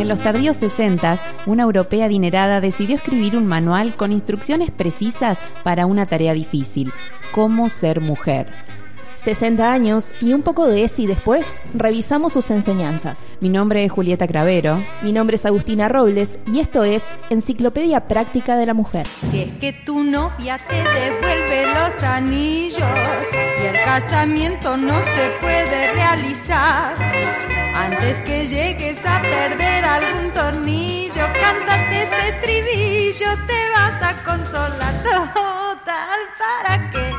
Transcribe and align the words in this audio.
En 0.00 0.08
los 0.08 0.20
tardíos 0.20 0.56
60, 0.56 1.18
una 1.46 1.64
europea 1.64 2.06
adinerada 2.06 2.60
decidió 2.60 2.96
escribir 2.96 3.36
un 3.36 3.46
manual 3.46 3.94
con 3.96 4.12
instrucciones 4.12 4.70
precisas 4.70 5.38
para 5.64 5.86
una 5.86 6.06
tarea 6.06 6.32
difícil, 6.32 6.92
cómo 7.32 7.68
ser 7.68 8.00
mujer. 8.00 8.46
60 9.20 9.70
años 9.70 10.14
y 10.20 10.32
un 10.32 10.42
poco 10.42 10.66
de 10.66 10.84
ese 10.84 11.02
y 11.02 11.06
después, 11.06 11.56
revisamos 11.74 12.32
sus 12.32 12.50
enseñanzas. 12.50 13.26
Mi 13.40 13.48
nombre 13.48 13.84
es 13.84 13.92
Julieta 13.92 14.26
Cravero. 14.26 14.78
Mi 15.02 15.12
nombre 15.12 15.36
es 15.36 15.44
Agustina 15.44 15.88
Robles 15.88 16.38
y 16.46 16.60
esto 16.60 16.84
es 16.84 17.08
Enciclopedia 17.28 18.08
Práctica 18.08 18.56
de 18.56 18.66
la 18.66 18.74
Mujer. 18.74 19.06
Si 19.26 19.42
es 19.42 19.52
que 19.58 19.72
tu 19.72 20.02
novia 20.02 20.58
te 20.68 20.76
devuelve 20.76 21.66
los 21.74 22.02
anillos 22.02 22.80
y 23.32 23.66
el 23.66 23.84
casamiento 23.84 24.76
no 24.76 25.02
se 25.02 25.30
puede 25.40 25.92
realizar, 25.92 26.94
antes 27.74 28.20
que 28.22 28.46
llegues 28.46 29.04
a 29.06 29.20
perder 29.20 29.84
algún 29.84 30.30
tornillo, 30.32 31.26
cántate 31.40 32.02
este 32.02 32.32
trivillo, 32.42 33.28
te 33.46 33.70
vas 33.74 34.02
a 34.02 34.22
consolar 34.22 35.02
total 35.02 36.20
para 36.38 36.90
qué 36.90 36.98
te 36.98 37.09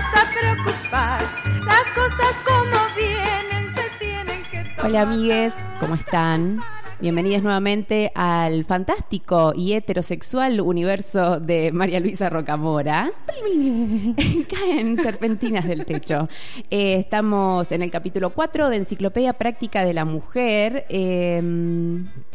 vas 0.00 0.16
a 0.16 0.30
preocupar. 0.30 1.20
Las 1.64 1.90
cosas 1.90 2.40
como 2.40 2.78
vienen 2.96 3.68
se 3.68 3.82
tienen 3.98 4.42
que 4.44 4.64
tomar. 4.74 4.86
Hola 4.86 5.02
amigues, 5.02 5.54
¿cómo 5.78 5.94
están? 5.94 6.60
Bienvenidos 7.00 7.42
nuevamente 7.42 8.12
al 8.14 8.66
fantástico 8.66 9.54
y 9.56 9.72
heterosexual 9.72 10.60
universo 10.60 11.40
de 11.40 11.72
María 11.72 11.98
Luisa 11.98 12.28
Rocamora. 12.28 13.10
Caen 14.50 14.98
serpentinas 15.02 15.66
del 15.66 15.86
techo. 15.86 16.28
Eh, 16.70 16.96
estamos 16.96 17.72
en 17.72 17.80
el 17.80 17.90
capítulo 17.90 18.28
4 18.28 18.68
de 18.68 18.76
Enciclopedia 18.76 19.32
Práctica 19.32 19.82
de 19.86 19.94
la 19.94 20.04
Mujer. 20.04 20.84
Eh, 20.90 21.40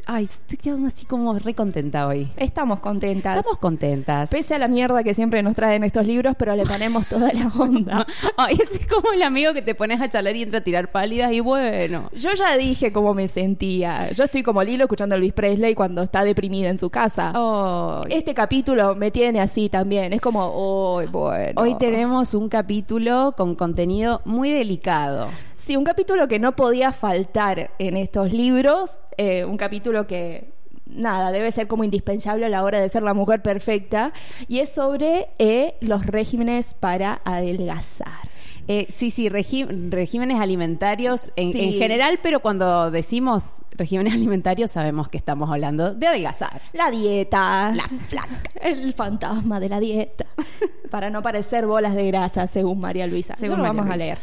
ay, 0.07 0.23
estoy 0.23 0.57
quedando 0.57 0.87
así 0.87 1.05
como 1.05 1.37
re 1.37 1.53
contenta 1.53 2.07
hoy. 2.07 2.31
Estamos 2.35 2.79
contentas. 2.79 3.37
Estamos 3.37 3.59
contentas. 3.59 4.31
Pese 4.31 4.55
a 4.55 4.59
la 4.59 4.67
mierda 4.67 5.03
que 5.03 5.13
siempre 5.13 5.43
nos 5.43 5.55
traen 5.55 5.83
estos 5.83 6.07
libros, 6.07 6.35
pero 6.39 6.55
le 6.55 6.63
ponemos 6.65 7.07
toda 7.07 7.31
la 7.33 7.51
onda. 7.55 8.07
Ay, 8.37 8.55
ese 8.55 8.77
es 8.77 8.87
como 8.87 9.13
el 9.13 9.21
amigo 9.21 9.53
que 9.53 9.61
te 9.61 9.75
pones 9.75 10.01
a 10.01 10.09
charlar 10.09 10.35
y 10.35 10.41
entra 10.41 10.61
a 10.61 10.63
tirar 10.63 10.91
pálidas 10.91 11.31
y 11.33 11.39
bueno. 11.39 12.09
Yo 12.13 12.33
ya 12.33 12.57
dije 12.57 12.91
cómo 12.91 13.13
me 13.13 13.27
sentía. 13.27 14.11
Yo 14.11 14.23
estoy 14.23 14.41
como 14.41 14.54
Lilo 14.63 14.85
escuchando 14.85 15.15
a 15.15 15.17
Elvis 15.17 15.33
Presley 15.33 15.75
cuando 15.75 16.03
está 16.03 16.23
deprimida 16.23 16.69
en 16.69 16.77
su 16.77 16.89
casa. 16.89 17.31
Ay. 17.33 18.13
Este 18.13 18.33
capítulo 18.33 18.95
me 18.95 19.11
tiene 19.11 19.39
así 19.39 19.69
también. 19.69 20.13
Es 20.13 20.21
como, 20.21 20.41
oh, 20.53 21.01
bueno. 21.11 21.61
Hoy 21.61 21.75
tenemos 21.75 22.33
un 22.33 22.49
capítulo 22.49 23.33
con 23.37 23.55
contenido 23.55 24.21
muy 24.25 24.51
delicado. 24.51 25.27
Sí, 25.55 25.75
un 25.75 25.83
capítulo 25.83 26.27
que 26.27 26.39
no 26.39 26.55
podía 26.55 26.91
faltar 26.91 27.71
en 27.79 27.97
estos 27.97 28.33
libros. 28.33 28.99
eh, 29.17 29.45
un 29.45 29.57
capítulo 29.57 30.07
que, 30.07 30.53
nada, 30.85 31.31
debe 31.31 31.51
ser 31.51 31.67
como 31.67 31.83
indispensable 31.83 32.45
a 32.45 32.49
la 32.49 32.63
hora 32.63 32.79
de 32.79 32.89
ser 32.89 33.03
la 33.03 33.13
mujer 33.13 33.41
perfecta. 33.41 34.13
Y 34.47 34.59
es 34.59 34.69
sobre 34.69 35.29
eh, 35.39 35.75
los 35.81 36.05
regímenes 36.05 36.73
para 36.73 37.21
adelgazar. 37.23 38.34
Eh, 38.67 38.87
sí, 38.89 39.11
sí, 39.11 39.29
regímenes 39.29 40.39
alimentarios 40.39 41.31
en, 41.35 41.51
Sí. 41.51 41.59
en 41.59 41.73
general, 41.79 42.19
pero 42.23 42.39
cuando 42.39 42.89
decimos 42.89 43.57
regímenes 43.71 44.13
alimentarios 44.15 44.71
sabemos 44.71 45.07
que 45.09 45.17
estamos 45.17 45.51
hablando 45.51 45.93
de 45.93 46.07
adelgazar. 46.07 46.61
La 46.73 46.89
dieta. 46.89 47.73
La 47.75 47.83
flaca. 48.07 48.41
El 48.61 48.93
fantasma 48.93 49.59
de 49.59 49.69
la 49.69 49.79
dieta. 49.79 50.25
Para 50.89 51.09
no 51.09 51.21
parecer 51.21 51.67
bolas 51.67 51.93
de 51.95 52.07
grasa, 52.07 52.47
según 52.47 52.79
María 52.79 53.05
Luisa. 53.07 53.35
Según 53.35 53.57
Según 53.57 53.57
lo 53.57 53.63
María 53.73 53.81
vamos 53.81 53.93
a 53.93 53.97
leer. 53.97 54.17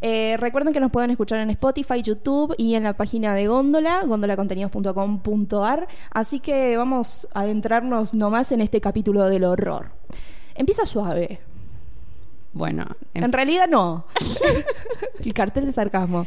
Eh, 0.00 0.36
recuerden 0.38 0.72
que 0.72 0.78
nos 0.78 0.92
pueden 0.92 1.10
escuchar 1.10 1.40
en 1.40 1.50
Spotify, 1.50 2.00
YouTube 2.02 2.54
y 2.56 2.74
en 2.76 2.84
la 2.84 2.92
página 2.92 3.34
de 3.34 3.48
Góndola, 3.48 4.02
gondolacontenidos.com.ar. 4.04 5.88
Así 6.10 6.38
que 6.38 6.76
vamos 6.76 7.26
a 7.34 7.40
adentrarnos 7.40 8.14
nomás 8.14 8.52
en 8.52 8.60
este 8.60 8.80
capítulo 8.80 9.24
del 9.24 9.42
horror. 9.42 9.90
Empieza 10.54 10.86
suave. 10.86 11.40
Bueno, 12.52 12.86
en- 13.14 13.24
En 13.24 13.32
realidad 13.32 13.68
no. 13.68 14.06
El 15.24 15.32
cartel 15.32 15.66
de 15.66 15.72
sarcasmo. 15.72 16.26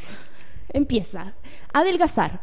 Empieza. 0.70 1.34
Adelgazar. 1.74 2.42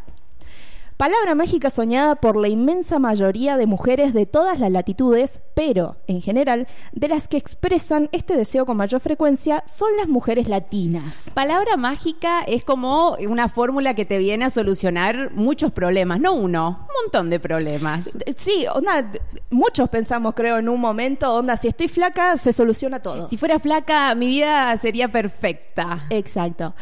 Palabra 0.98 1.36
mágica 1.36 1.70
soñada 1.70 2.16
por 2.16 2.36
la 2.36 2.48
inmensa 2.48 2.98
mayoría 2.98 3.56
de 3.56 3.66
mujeres 3.66 4.12
de 4.12 4.26
todas 4.26 4.58
las 4.58 4.72
latitudes, 4.72 5.40
pero, 5.54 5.94
en 6.08 6.20
general, 6.20 6.66
de 6.90 7.06
las 7.06 7.28
que 7.28 7.36
expresan 7.36 8.08
este 8.10 8.36
deseo 8.36 8.66
con 8.66 8.76
mayor 8.76 9.00
frecuencia 9.00 9.62
son 9.64 9.96
las 9.96 10.08
mujeres 10.08 10.48
latinas. 10.48 11.30
palabra 11.34 11.76
mágica 11.76 12.40
es 12.40 12.64
como 12.64 13.12
una 13.20 13.48
fórmula 13.48 13.94
que 13.94 14.06
te 14.06 14.18
viene 14.18 14.46
a 14.46 14.50
solucionar 14.50 15.30
muchos 15.34 15.70
problemas, 15.70 16.18
no 16.18 16.34
uno, 16.34 16.80
un 16.88 17.04
montón 17.04 17.30
de 17.30 17.38
problemas. 17.38 18.10
Sí, 18.36 18.66
onda, 18.66 19.08
muchos 19.50 19.88
pensamos, 19.90 20.34
creo, 20.34 20.58
en 20.58 20.68
un 20.68 20.80
momento, 20.80 21.32
onda, 21.32 21.56
si 21.56 21.68
estoy 21.68 21.86
flaca, 21.86 22.36
se 22.38 22.52
soluciona 22.52 23.00
todo. 23.00 23.28
Si 23.28 23.36
fuera 23.36 23.60
flaca, 23.60 24.12
mi 24.16 24.26
vida 24.26 24.76
sería 24.78 25.06
perfecta. 25.06 26.06
Exacto. 26.10 26.74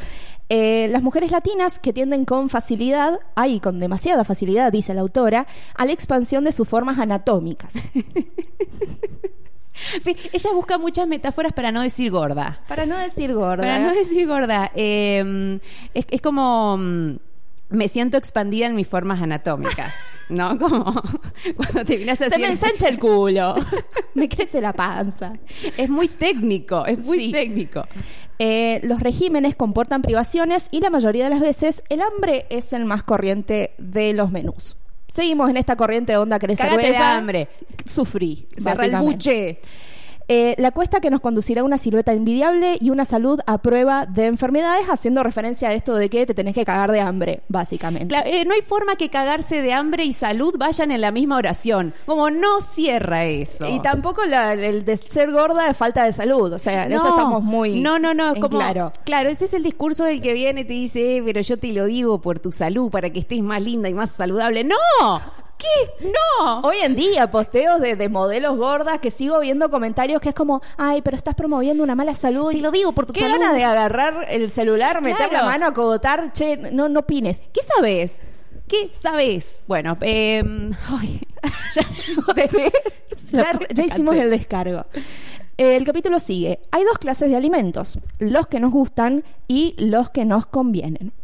Eh, 0.49 0.87
las 0.93 1.03
mujeres 1.03 1.33
latinas 1.33 1.79
que 1.81 1.93
tienden 1.93 2.25
con 2.25 2.49
facilidad, 2.49 3.19
ay, 3.34 3.59
con 3.59 3.81
demasiada 3.81 4.25
facilidad, 4.25 4.71
dice 4.71 4.95
la 4.95 5.01
autora, 5.01 5.47
a 5.75 5.84
la 5.84 5.93
expansión 5.93 6.45
de 6.45 6.53
sus 6.53 6.69
formas 6.69 6.99
anatómicas. 6.99 7.75
Ella 10.33 10.51
busca 10.55 10.79
muchas 10.79 11.06
metáforas 11.06 11.53
para 11.53 11.71
no 11.71 11.83
decir 11.83 12.11
gorda. 12.11 12.61
Para 12.69 12.87
no 12.87 12.97
decir 12.97 13.35
gorda. 13.35 13.62
Para 13.62 13.79
no 13.81 13.93
decir 13.93 14.27
gorda, 14.27 14.71
eh, 14.75 15.59
es, 15.93 16.06
es 16.11 16.23
como 16.23 16.79
mm, 16.79 17.17
me 17.69 17.89
siento 17.89 18.17
expandida 18.17 18.67
en 18.67 18.75
mis 18.75 18.89
formas 18.89 19.21
anatómicas, 19.21 19.93
¿no? 20.31 20.56
Como 20.59 20.95
cuando 21.56 21.85
te 21.85 21.97
vienes 21.97 22.21
así. 22.23 22.31
Se 22.31 22.39
me 22.39 22.49
ensancha 22.49 22.89
el 22.89 22.99
culo. 22.99 23.55
me 24.15 24.29
crece 24.29 24.61
la 24.62 24.73
panza. 24.73 25.35
Es 25.77 25.91
muy 25.91 26.09
técnico, 26.09 26.87
es 26.87 26.99
muy 27.01 27.25
Sí. 27.27 27.33
técnico. 27.33 27.85
Eh, 28.39 28.81
los 28.83 29.01
regímenes 29.01 29.57
comportan 29.57 30.03
privaciones 30.03 30.69
y 30.71 30.81
la 30.81 30.91
mayoría 30.91 31.25
de 31.25 31.31
las 31.31 31.41
veces 31.41 31.83
el 31.89 32.03
hambre 32.03 32.47
es 32.51 32.73
el 32.73 32.85
más 32.85 33.03
corriente 33.03 33.73
de 33.79 34.13
los 34.13 34.31
menús. 34.31 34.77
Seguimos 35.11 35.49
en 35.49 35.57
esta 35.57 35.77
corriente 35.77 36.13
de 36.13 36.19
onda 36.19 36.39
crecer 36.39 36.69
Cágate 36.69 36.91
de 36.91 36.97
hambre. 36.99 37.49
Sufrí. 37.87 38.47
Cerra 38.63 38.85
el 38.85 38.97
buche. 38.97 39.59
Eh, 40.28 40.56
la 40.59 40.72
cuesta 40.72 41.00
que 41.00 41.09
nos 41.09 41.20
conducirá 41.20 41.60
a 41.60 41.64
una 41.64 41.78
silueta 41.78 42.12
envidiable 42.12 42.78
y 42.81 42.91
una 42.91 43.04
salud 43.04 43.38
a 43.47 43.59
prueba 43.59 44.06
de 44.06 44.26
enfermedades, 44.26 44.87
haciendo 44.88 45.22
referencia 45.22 45.69
a 45.69 45.72
esto 45.72 45.94
de 45.94 46.09
que 46.09 46.26
te 46.26 46.34
tenés 46.34 46.54
que 46.54 46.64
cagar 46.64 46.91
de 46.91 47.00
hambre, 47.00 47.42
básicamente. 47.48 48.14
Eh, 48.25 48.44
no 48.44 48.54
hay 48.54 48.62
forma 48.62 48.97
que 48.97 49.09
cagarse 49.09 49.62
de 49.62 49.72
hambre 49.72 50.04
y 50.04 50.12
salud 50.12 50.56
vayan 50.59 50.91
en 50.91 51.00
la 51.00 51.12
misma 51.12 51.37
oración. 51.37 51.94
Como 52.06 52.28
no 52.31 52.60
cierra 52.60 53.25
eso. 53.25 53.69
Y 53.69 53.78
tampoco 53.81 54.25
la- 54.26 54.54
el 54.54 54.84
de 54.84 54.97
ser 54.97 55.31
gorda 55.31 55.69
es 55.70 55.76
falta 55.76 56.04
de 56.04 56.12
salud. 56.12 56.53
O 56.53 56.58
sea, 56.58 56.84
en 56.87 56.93
eso 56.93 57.04
No, 57.04 57.10
estamos 57.10 57.43
muy. 57.44 57.81
No, 57.81 57.98
no, 58.00 58.12
no. 58.12 58.32
Es 58.34 58.41
como, 58.41 58.58
claro. 58.58 58.93
Claro, 59.04 59.28
ese 59.28 59.44
es 59.44 59.54
el 59.54 59.62
discurso 59.62 60.04
del 60.04 60.20
que 60.20 60.32
viene 60.32 60.62
y 60.62 60.64
te 60.64 60.72
dice, 60.72 61.19
"Eh, 61.19 61.22
pero 61.25 61.41
yo 61.41 61.56
te 61.56 61.69
lo 61.72 61.84
digo 61.84 62.20
por 62.20 62.41
tu 62.41 62.50
salud, 62.50 62.91
para 62.91 63.10
que 63.10 63.20
estés 63.20 63.43
más 63.43 63.62
linda 63.62 63.88
y 63.88 63.94
más 63.94 64.10
saludable. 64.10 64.64
¡No! 64.64 64.76
¿Qué? 65.59 66.06
¡No! 66.06 66.61
Hoy 66.61 66.77
en 66.83 66.94
día, 66.97 67.31
posteos 67.31 67.81
de, 67.81 67.97
de 67.97 68.09
modelos 68.09 68.56
gordas 68.56 68.99
que 68.99 69.11
sigo 69.11 69.41
viendo 69.41 69.71
comentarios 69.71 70.21
que 70.21 70.28
es 70.31 70.34
como, 70.34 70.61
ay, 70.77 71.03
pero 71.03 71.17
estás 71.17 71.34
promoviendo 71.34 71.83
una 71.83 71.94
mala 71.94 72.15
salud. 72.15 72.53
Te 72.53 72.61
lo 72.61 72.71
digo 72.71 72.93
por 72.93 73.06
tu 73.06 73.12
Qué 73.12 73.21
salud. 73.21 73.39
ganas 73.39 73.55
de 73.55 73.65
agarrar 73.65 74.27
el 74.28 74.50
celular, 74.50 75.00
meter 75.03 75.33
la 75.33 75.44
mano, 75.44 75.67
acogotar, 75.67 76.33
che, 76.33 76.56
no, 76.56 76.89
no 76.89 77.00
opines. 77.00 77.43
¿Qué 77.53 77.61
sabes? 77.62 78.19
¿Qué 78.69 78.91
sabes? 79.00 79.62
Bueno, 79.67 79.97
eh, 80.03 80.43
ay, 80.91 81.21
ya, 81.75 81.83
Ya, 83.33 83.59
ya 83.71 83.84
hicimos 83.84 84.17
el 84.17 84.31
descargo. 84.31 84.84
El 85.59 85.84
capítulo 85.84 86.21
sigue. 86.21 86.61
Hay 86.71 86.84
dos 86.84 86.99
clases 86.99 87.31
de 87.31 87.37
alimentos, 87.37 87.99
los 88.19 88.47
que 88.47 88.61
nos 88.61 88.72
gustan 88.72 89.25
y 89.49 89.75
los 89.79 90.11
que 90.11 90.26
nos 90.26 90.44
convienen. 90.44 91.14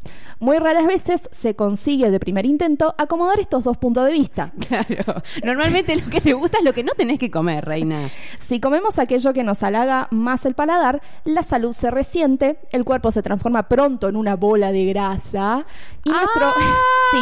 Muy 0.41 0.57
raras 0.57 0.87
veces 0.87 1.29
se 1.33 1.55
consigue 1.55 2.11
de 2.11 2.19
primer 2.19 2.47
intento 2.47 2.95
acomodar 2.97 3.39
estos 3.41 3.63
dos 3.63 3.77
puntos 3.77 4.07
de 4.07 4.13
vista. 4.13 4.53
Claro. 4.73 5.23
Normalmente 5.45 5.95
lo 5.97 6.09
que 6.09 6.23
te 6.23 6.33
gusta 6.33 6.59
es 6.59 6.65
lo 6.65 6.73
que 6.73 6.83
no 6.83 6.93
tenés 6.95 7.19
que 7.19 7.31
comer, 7.31 7.65
reina. 7.65 8.09
Si 8.41 8.59
comemos 8.59 8.99
aquello 8.99 9.35
que 9.35 9.45
nos 9.45 9.63
halaga 9.63 10.09
más 10.11 10.47
el 10.47 10.55
paladar, 10.55 11.03
la 11.25 11.43
salud 11.43 11.75
se 11.75 11.91
resiente, 11.91 12.57
el 12.71 12.85
cuerpo 12.85 13.11
se 13.11 13.23
transforma 13.23 13.69
pronto 13.69 14.09
en 14.09 14.17
una 14.17 14.37
bola 14.37 14.73
de 14.73 14.87
grasa 14.87 15.67
y 16.05 16.11
nuestro... 16.11 16.53
Sí, 17.13 17.19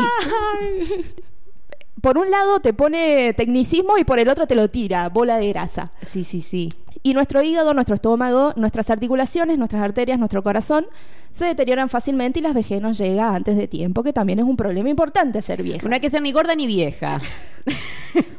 por 2.00 2.18
un 2.18 2.30
lado 2.30 2.60
te 2.60 2.72
pone 2.72 3.34
tecnicismo 3.34 3.98
y 3.98 4.04
por 4.04 4.18
el 4.20 4.28
otro 4.28 4.46
te 4.46 4.54
lo 4.54 4.68
tira, 4.68 5.08
bola 5.08 5.38
de 5.38 5.48
grasa. 5.48 5.92
Sí, 6.02 6.22
sí, 6.22 6.40
sí. 6.40 6.70
Y 7.02 7.14
nuestro 7.14 7.42
hígado, 7.42 7.72
nuestro 7.72 7.94
estómago, 7.94 8.52
nuestras 8.56 8.90
articulaciones, 8.90 9.56
nuestras 9.56 9.82
arterias, 9.82 10.18
nuestro 10.18 10.42
corazón 10.42 10.86
se 11.32 11.46
deterioran 11.46 11.88
fácilmente 11.88 12.40
y 12.40 12.42
la 12.42 12.52
vejez 12.52 12.82
nos 12.82 12.98
llega 12.98 13.34
antes 13.34 13.56
de 13.56 13.66
tiempo, 13.68 14.02
que 14.02 14.12
también 14.12 14.38
es 14.40 14.44
un 14.44 14.56
problema 14.56 14.90
importante 14.90 15.40
ser 15.40 15.62
vieja. 15.62 15.88
No 15.88 15.94
hay 15.94 16.00
que 16.00 16.10
ser 16.10 16.20
ni 16.20 16.32
gorda 16.32 16.54
ni 16.54 16.66
vieja. 16.66 17.20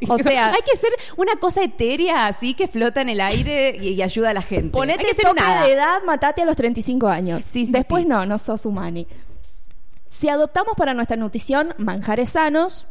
O 0.09 0.17
sea- 0.17 0.47
hay 0.53 0.61
que 0.69 0.77
ser 0.77 0.89
una 1.15 1.35
cosa 1.37 1.63
etérea 1.63 2.27
así 2.27 2.53
que 2.53 2.67
flota 2.67 2.99
en 3.01 3.07
el 3.09 3.21
aire 3.21 3.77
y, 3.79 3.89
y 3.93 4.01
ayuda 4.01 4.31
a 4.31 4.33
la 4.33 4.41
gente. 4.41 4.69
Ponete 4.71 5.05
que 5.05 5.13
ser 5.13 5.25
tope 5.25 5.39
nada. 5.39 5.65
de 5.65 5.73
edad, 5.73 6.03
matate 6.05 6.41
a 6.41 6.45
los 6.45 6.57
35 6.57 7.07
años. 7.07 7.43
Sí, 7.45 7.65
sí, 7.67 7.71
Después 7.71 8.03
sí. 8.03 8.09
no, 8.09 8.25
no 8.25 8.37
sos 8.37 8.65
humani. 8.65 9.07
Si 10.09 10.27
adoptamos 10.27 10.75
para 10.75 10.93
nuestra 10.93 11.15
nutrición 11.15 11.73
manjares 11.77 12.31
sanos, 12.31 12.85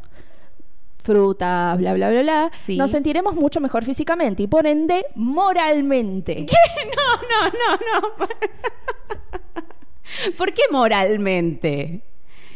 frutas, 1.02 1.78
bla, 1.78 1.94
bla, 1.94 2.10
bla, 2.10 2.22
bla, 2.22 2.50
Sí. 2.64 2.76
nos 2.76 2.90
sentiremos 2.90 3.34
mucho 3.34 3.60
mejor 3.60 3.84
físicamente 3.84 4.42
y 4.42 4.46
por 4.46 4.66
ende 4.66 5.04
moralmente. 5.14 6.46
No, 6.96 7.16
no, 7.28 7.50
no, 7.50 8.00
no. 8.18 8.26
¿Por 10.38 10.52
qué 10.52 10.62
moralmente? 10.70 12.02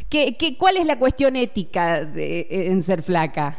¿Qué, 0.08 0.36
qué, 0.36 0.56
cuál 0.56 0.76
es 0.76 0.86
la 0.86 0.98
cuestión 0.98 1.36
ética 1.36 2.04
de, 2.04 2.46
en 2.50 2.82
ser 2.82 3.02
flaca? 3.02 3.58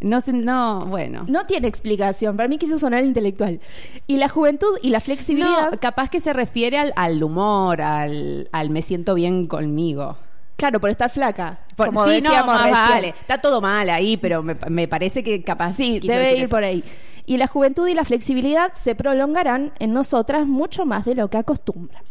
No 0.00 0.18
no, 0.32 0.86
bueno. 0.86 1.24
No 1.28 1.44
tiene 1.46 1.66
explicación. 1.66 2.36
Para 2.36 2.48
mí 2.48 2.58
quise 2.58 2.78
sonar 2.78 3.04
intelectual. 3.04 3.60
Y 4.06 4.18
la 4.18 4.28
juventud 4.28 4.78
y 4.82 4.90
la 4.90 5.00
flexibilidad. 5.00 5.72
No, 5.72 5.80
capaz 5.80 6.08
que 6.08 6.20
se 6.20 6.32
refiere 6.32 6.78
al, 6.78 6.92
al 6.94 7.22
humor, 7.22 7.82
al, 7.82 8.48
al 8.52 8.70
me 8.70 8.82
siento 8.82 9.14
bien 9.14 9.46
conmigo. 9.46 10.16
Claro, 10.58 10.78
por 10.80 10.90
estar 10.90 11.08
flaca. 11.08 11.60
Por- 11.76 11.86
como 11.86 12.04
sí, 12.06 12.20
decíamos 12.20 12.56
recién. 12.58 12.72
vale. 12.74 13.08
Está 13.20 13.38
todo 13.38 13.60
mal 13.62 13.88
ahí, 13.88 14.16
pero 14.18 14.42
me, 14.42 14.56
me 14.68 14.88
parece 14.88 15.22
que 15.22 15.42
capaz. 15.42 15.72
Sí, 15.74 16.00
debe 16.00 16.34
ir 16.36 16.42
eso. 16.42 16.50
por 16.50 16.64
ahí. 16.64 16.84
Y 17.26 17.36
la 17.38 17.46
juventud 17.46 17.86
y 17.88 17.94
la 17.94 18.04
flexibilidad 18.04 18.72
se 18.74 18.94
prolongarán 18.94 19.72
en 19.78 19.92
nosotras 19.94 20.46
mucho 20.46 20.84
más 20.84 21.04
de 21.04 21.14
lo 21.14 21.28
que 21.30 21.36
acostumbra. 21.38 22.02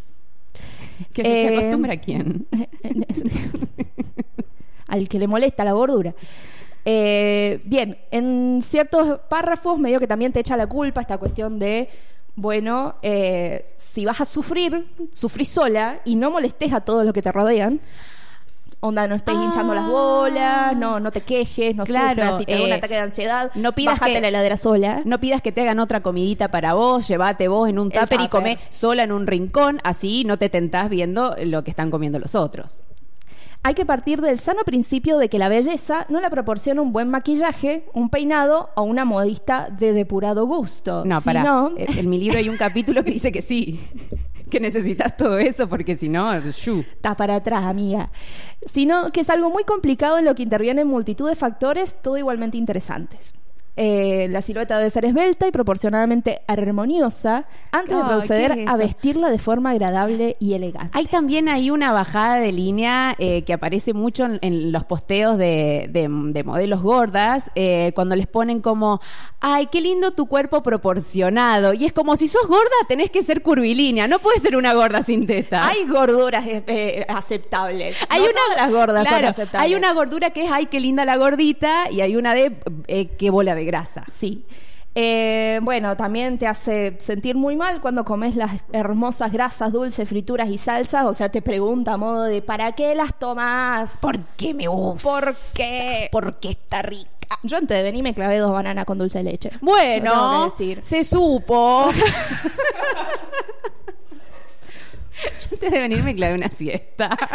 ¿Que 1.13 1.21
Eh, 1.23 1.57
acostumbra 1.57 1.93
a 1.93 1.97
quién? 1.97 2.47
Al 4.87 5.09
que 5.09 5.19
le 5.19 5.27
molesta 5.27 5.65
la 5.65 5.73
gordura. 5.73 6.15
Eh, 6.85 7.59
bien, 7.65 7.97
en 8.11 8.61
ciertos 8.63 9.19
párrafos 9.27 9.77
medio 9.77 9.99
que 9.99 10.07
también 10.07 10.31
te 10.31 10.39
echa 10.39 10.55
la 10.55 10.67
culpa 10.67 11.01
esta 11.01 11.17
cuestión 11.17 11.59
de, 11.59 11.89
bueno, 12.35 12.95
eh, 13.01 13.73
si 13.77 14.05
vas 14.05 14.21
a 14.21 14.25
sufrir, 14.25 14.87
sufrí 15.11 15.43
sola 15.43 15.99
y 16.05 16.15
no 16.15 16.31
molestes 16.31 16.71
a 16.71 16.79
todos 16.79 17.03
los 17.03 17.13
que 17.13 17.21
te 17.21 17.31
rodean. 17.33 17.81
Onda, 18.79 19.07
no 19.07 19.15
estés 19.15 19.35
Ah. 19.35 19.43
hinchando 19.43 19.73
las 19.73 19.87
bolas, 19.87 20.77
no, 20.77 20.99
no 20.99 21.11
te 21.11 21.21
quejes, 21.21 21.75
no 21.75 21.83
Claro, 21.83 22.09
sufras, 22.21 22.37
si 22.37 22.45
te 22.45 22.53
da 22.55 22.61
un 22.63 22.67
eh, 22.69 22.73
ataque 22.73 22.93
de 22.93 22.99
ansiedad, 22.99 23.51
no 23.55 23.71
pidas 23.73 23.95
bájate 23.95 24.13
que- 24.13 24.21
la 24.21 24.27
heladera 24.27 24.55
sola. 24.55 25.01
No 25.03 25.19
pidas 25.19 25.41
que 25.41 25.51
te 25.51 25.61
hagan 25.61 25.79
otra 25.79 26.01
comidita 26.01 26.49
para 26.51 26.75
vos, 26.75 27.07
llévate 27.07 27.47
vos 27.47 27.67
en 27.69 27.79
un 27.79 27.89
tupper 27.89 28.21
y 28.21 28.27
come 28.27 28.59
sola 28.69 29.03
en 29.03 29.11
un 29.11 29.25
rincón, 29.25 29.79
así 29.83 30.25
no 30.25 30.37
te 30.37 30.49
tentás 30.49 30.89
viendo 30.89 31.35
lo 31.43 31.63
que 31.63 31.71
están 31.71 31.89
comiendo 31.89 32.19
los 32.19 32.35
otros. 32.35 32.83
Hay 33.63 33.73
que 33.73 33.85
partir 33.87 34.21
del 34.21 34.37
sano 34.37 34.59
principio 34.63 35.17
de 35.17 35.27
que 35.27 35.39
la 35.39 35.49
belleza 35.49 36.05
no 36.09 36.21
la 36.21 36.29
proporciona 36.29 36.79
un 36.81 36.93
buen 36.93 37.09
maquillaje, 37.09 37.85
un 37.93 38.09
peinado 38.09 38.69
o 38.75 38.83
una 38.83 39.03
modista 39.03 39.69
de 39.71 39.91
depurado 39.93 40.45
gusto. 40.45 41.03
No, 41.03 41.19
para. 41.21 41.41
Sino- 41.41 41.71
en 41.75 42.09
mi 42.09 42.19
libro 42.19 42.37
hay 42.37 42.47
un 42.47 42.55
capítulo 42.57 43.03
que 43.03 43.09
dice 43.11 43.31
que 43.31 43.41
sí, 43.41 43.79
que 44.49 44.59
necesitas 44.59 45.15
todo 45.17 45.37
eso 45.37 45.67
porque 45.67 45.95
si 45.95 46.09
no, 46.09 46.39
shu. 46.41 46.79
Está 46.79 47.15
para 47.15 47.35
atrás, 47.35 47.63
amiga. 47.63 48.11
Sino 48.65 49.11
que 49.11 49.21
es 49.21 49.29
algo 49.29 49.49
muy 49.49 49.63
complicado 49.63 50.17
en 50.17 50.25
lo 50.25 50.35
que 50.35 50.43
intervienen 50.43 50.87
multitud 50.87 51.29
de 51.29 51.35
factores, 51.35 52.01
todo 52.01 52.17
igualmente 52.17 52.57
interesantes. 52.57 53.33
Eh, 53.77 54.27
la 54.31 54.41
silueta 54.41 54.77
debe 54.77 54.89
ser 54.89 55.05
esbelta 55.05 55.47
y 55.47 55.51
proporcionadamente 55.51 56.41
armoniosa 56.47 57.45
antes 57.71 57.95
de 57.95 58.03
proceder 58.03 58.53
¿qué 58.55 58.63
es 58.63 58.69
a 58.69 58.75
vestirla 58.75 59.29
de 59.29 59.37
forma 59.37 59.69
agradable 59.71 60.35
y 60.39 60.53
elegante. 60.53 60.89
Hay 60.97 61.05
también 61.05 61.47
ahí 61.47 61.69
una 61.69 61.91
bajada 61.93 62.37
de 62.37 62.51
línea 62.51 63.15
eh, 63.19 63.43
que 63.43 63.53
aparece 63.53 63.93
mucho 63.93 64.25
en, 64.25 64.39
en 64.41 64.71
los 64.71 64.83
posteos 64.83 65.37
de, 65.37 65.87
de- 65.91 66.07
de 66.09 66.43
modelos 66.43 66.81
gordas, 66.81 67.51
eh, 67.55 67.91
cuando 67.93 68.15
les 68.15 68.25
ponen 68.27 68.61
como, 68.61 68.99
ay, 69.39 69.67
qué 69.67 69.79
lindo 69.81 70.11
tu 70.11 70.25
cuerpo 70.25 70.63
proporcionado. 70.63 71.73
Y 71.73 71.85
es 71.85 71.93
como, 71.93 72.15
si 72.15 72.27
sos 72.27 72.47
gorda, 72.47 72.63
tenés 72.87 73.11
que 73.11 73.23
ser 73.23 73.41
curvilínea, 73.43 74.07
no 74.07 74.19
puedes 74.19 74.41
ser 74.41 74.55
una 74.55 74.73
gorda 74.73 75.03
sin 75.03 75.27
teta. 75.27 75.67
Hay 75.67 75.85
gorduras 75.85 76.43
aceptables. 77.07 77.97
Hay 78.09 78.21
No 78.21 78.25
una, 78.25 78.33
todas 78.33 78.57
las 78.57 78.71
gordas 78.71 79.03
son 79.03 79.13
claro, 79.13 79.27
aceptables. 79.29 79.61
Hay 79.71 79.75
una 79.75 79.93
gordura 79.93 80.29
que 80.31 80.45
es, 80.45 80.51
ay, 80.51 80.65
qué 80.67 80.79
linda 80.79 81.05
la 81.05 81.17
gordita, 81.17 81.91
y 81.91 82.01
hay 82.01 82.15
una 82.15 82.33
de, 82.33 82.55
qué 83.17 83.29
bola 83.29 83.55
de 83.55 83.66
grasa. 83.67 84.03
Sí. 84.11 84.45
Eh, 84.99 85.59
bueno, 85.61 85.95
también 85.95 86.39
te 86.39 86.47
hace 86.47 86.99
sentir 86.99 87.35
muy 87.35 87.55
mal 87.55 87.81
cuando 87.81 88.03
comes 88.03 88.35
las 88.35 88.63
hermosas 88.73 89.31
grasas, 89.31 89.71
dulces, 89.71 90.09
frituras 90.09 90.49
y 90.49 90.57
salsas. 90.57 91.05
O 91.05 91.13
sea, 91.13 91.29
te 91.29 91.43
pregunta 91.43 91.93
a 91.93 91.97
modo 91.97 92.23
de 92.23 92.41
¿para 92.41 92.71
qué 92.71 92.95
las 92.95 93.19
tomas? 93.19 93.99
qué 94.35 94.55
me 94.55 94.67
gusta? 94.67 95.07
¿Por 95.07 95.25
qué? 95.53 96.09
Porque 96.11 96.49
está 96.49 96.81
rica. 96.81 97.11
Yo 97.43 97.57
antes 97.57 97.77
de 97.77 97.83
venir 97.83 98.01
me 98.01 98.15
clavé 98.15 98.39
dos 98.39 98.51
bananas 98.51 98.85
con 98.85 98.97
dulce 98.97 99.19
de 99.19 99.25
leche. 99.25 99.51
Bueno, 99.61 100.45
decir. 100.45 100.79
se 100.81 101.03
supo. 101.03 101.89
Yo 105.41 105.49
antes 105.53 105.71
de 105.71 105.79
venir 105.79 106.03
me 106.03 106.15
clavé 106.15 106.35
una 106.35 106.49
siesta. 106.49 107.09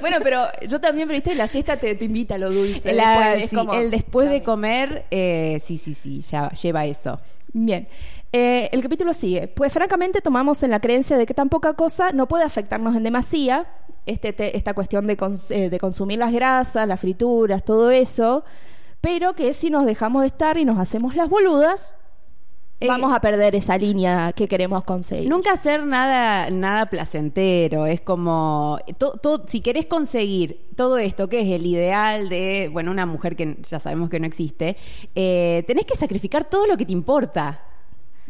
Bueno, 0.00 0.16
pero 0.24 0.44
yo 0.66 0.80
también, 0.80 1.06
pero 1.06 1.16
viste, 1.18 1.36
la 1.36 1.46
siesta 1.46 1.76
te, 1.76 1.94
te 1.94 2.04
invita 2.04 2.34
a 2.34 2.38
lo 2.38 2.50
dulce. 2.50 2.92
La- 2.92 3.30
después, 3.30 3.44
es 3.44 3.50
sí, 3.50 3.56
como- 3.56 3.74
el 3.74 3.90
después 3.92 4.28
de 4.28 4.42
comer, 4.42 5.04
eh, 5.12 5.60
sí, 5.64 5.78
sí, 5.78 5.94
sí, 5.94 6.20
ya 6.28 6.50
lleva 6.50 6.84
eso. 6.84 7.20
Bien. 7.52 7.86
Eh, 8.32 8.68
el 8.72 8.82
capítulo 8.82 9.12
sigue. 9.14 9.46
Pues 9.46 9.72
francamente 9.72 10.20
tomamos 10.20 10.64
en 10.64 10.72
la 10.72 10.80
creencia 10.80 11.16
de 11.16 11.26
que 11.26 11.32
tan 11.34 11.48
poca 11.48 11.74
cosa 11.74 12.10
no 12.10 12.26
puede 12.26 12.42
afectarnos 12.42 12.96
en 12.96 13.04
demasía. 13.04 13.66
Este, 14.04 14.32
te- 14.32 14.56
esta 14.56 14.74
cuestión 14.74 15.06
de, 15.06 15.16
cons- 15.16 15.50
eh, 15.54 15.70
de 15.70 15.78
consumir 15.78 16.18
las 16.18 16.32
grasas, 16.32 16.88
las 16.88 16.98
frituras, 16.98 17.64
todo 17.64 17.92
eso. 17.92 18.44
Pero 19.00 19.34
que 19.34 19.52
si 19.52 19.70
nos 19.70 19.86
dejamos 19.86 20.22
de 20.22 20.26
estar 20.28 20.58
y 20.58 20.64
nos 20.64 20.78
hacemos 20.80 21.14
las 21.14 21.28
boludas, 21.28 21.96
vamos 22.86 23.12
a 23.12 23.20
perder 23.20 23.54
esa 23.56 23.76
línea 23.76 24.32
que 24.32 24.46
queremos 24.46 24.84
conseguir. 24.84 25.28
Nunca 25.28 25.52
hacer 25.52 25.84
nada, 25.84 26.48
nada 26.50 26.86
placentero. 26.86 27.86
Es 27.86 28.00
como, 28.00 28.78
to- 28.98 29.18
to- 29.20 29.44
si 29.48 29.60
querés 29.60 29.86
conseguir 29.86 30.68
todo 30.76 30.98
esto, 30.98 31.28
que 31.28 31.40
es 31.40 31.48
el 31.48 31.66
ideal 31.66 32.28
de, 32.28 32.68
bueno, 32.72 32.90
una 32.92 33.06
mujer 33.06 33.34
que 33.34 33.56
ya 33.68 33.80
sabemos 33.80 34.08
que 34.10 34.20
no 34.20 34.26
existe, 34.26 34.76
eh, 35.14 35.64
tenés 35.66 35.86
que 35.86 35.96
sacrificar 35.96 36.44
todo 36.44 36.66
lo 36.66 36.76
que 36.76 36.86
te 36.86 36.92
importa. 36.92 37.64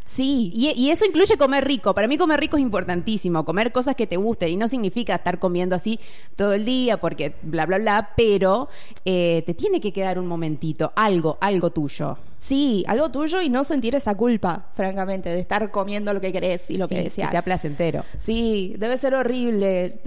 Sí. 0.08 0.50
Y, 0.54 0.70
y 0.70 0.90
eso 0.90 1.04
incluye 1.04 1.36
comer 1.36 1.66
rico. 1.66 1.94
Para 1.94 2.08
mí 2.08 2.16
comer 2.16 2.40
rico 2.40 2.56
es 2.56 2.62
importantísimo. 2.62 3.44
Comer 3.44 3.72
cosas 3.72 3.94
que 3.94 4.06
te 4.06 4.16
gusten. 4.16 4.48
Y 4.48 4.56
no 4.56 4.66
significa 4.66 5.16
estar 5.16 5.38
comiendo 5.38 5.76
así 5.76 6.00
todo 6.34 6.54
el 6.54 6.64
día 6.64 6.98
porque 6.98 7.34
bla, 7.42 7.66
bla, 7.66 7.78
bla. 7.78 8.10
Pero 8.16 8.68
eh, 9.04 9.42
te 9.44 9.52
tiene 9.54 9.80
que 9.80 9.92
quedar 9.92 10.18
un 10.18 10.26
momentito. 10.26 10.92
Algo, 10.96 11.36
algo 11.40 11.70
tuyo. 11.70 12.16
Sí, 12.38 12.84
algo 12.88 13.10
tuyo 13.10 13.42
y 13.42 13.50
no 13.50 13.64
sentir 13.64 13.94
esa 13.96 14.14
culpa, 14.14 14.70
francamente, 14.74 15.28
de 15.28 15.40
estar 15.40 15.70
comiendo 15.70 16.14
lo 16.14 16.20
que 16.20 16.32
querés 16.32 16.70
y 16.70 16.78
lo 16.78 16.88
que 16.88 17.02
deseas. 17.02 17.30
sea 17.30 17.42
placentero. 17.42 18.04
Sí, 18.18 18.74
debe 18.78 18.96
ser 18.96 19.14
horrible. 19.14 20.00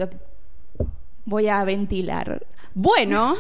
Voy 1.32 1.48
a 1.48 1.64
ventilar. 1.64 2.46
Bueno, 2.74 3.36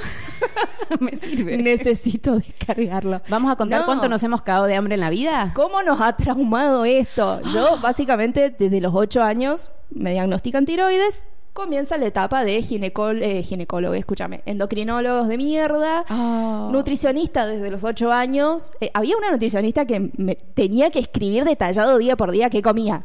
me 1.01 1.15
sirve. 1.17 1.57
Necesito 1.57 2.35
descargarlo. 2.37 3.21
¿Vamos 3.27 3.51
a 3.51 3.57
contar 3.57 3.81
No. 3.81 3.85
cuánto 3.85 4.07
nos 4.07 4.23
hemos 4.23 4.41
cagado 4.41 4.65
de 4.65 4.75
hambre 4.75 4.93
en 4.95 5.01
la 5.01 5.09
vida? 5.09 5.51
¿Cómo 5.55 5.83
nos 5.83 5.99
ha 5.99 6.15
traumado 6.15 6.85
esto? 6.85 7.41
Yo, 7.53 7.77
básicamente, 7.81 8.49
desde 8.57 8.79
los 8.79 8.93
8 8.95 9.21
años 9.23 9.69
me 9.89 10.11
diagnostican 10.13 10.65
tiroides. 10.65 11.25
Comienza 11.51 11.97
la 11.97 12.05
etapa 12.05 12.45
de 12.45 12.63
ginecol 12.63 13.21
eh, 13.21 13.43
ginecólogo, 13.43 13.93
escúchame, 13.93 14.41
endocrinólogos 14.45 15.27
de 15.27 15.35
mierda, 15.35 16.05
Oh. 16.09 16.69
nutricionista 16.71 17.45
desde 17.45 17.69
los 17.69 17.83
8 17.83 18.09
años. 18.09 18.71
Eh, 18.79 18.89
había 18.93 19.17
una 19.17 19.31
nutricionista 19.31 19.85
que 19.85 20.11
me 20.15 20.35
tenía 20.35 20.91
que 20.91 20.99
escribir 20.99 21.43
detallado 21.43 21.97
día 21.97 22.15
por 22.15 22.31
día 22.31 22.49
qué 22.49 22.61
comía, 22.61 23.03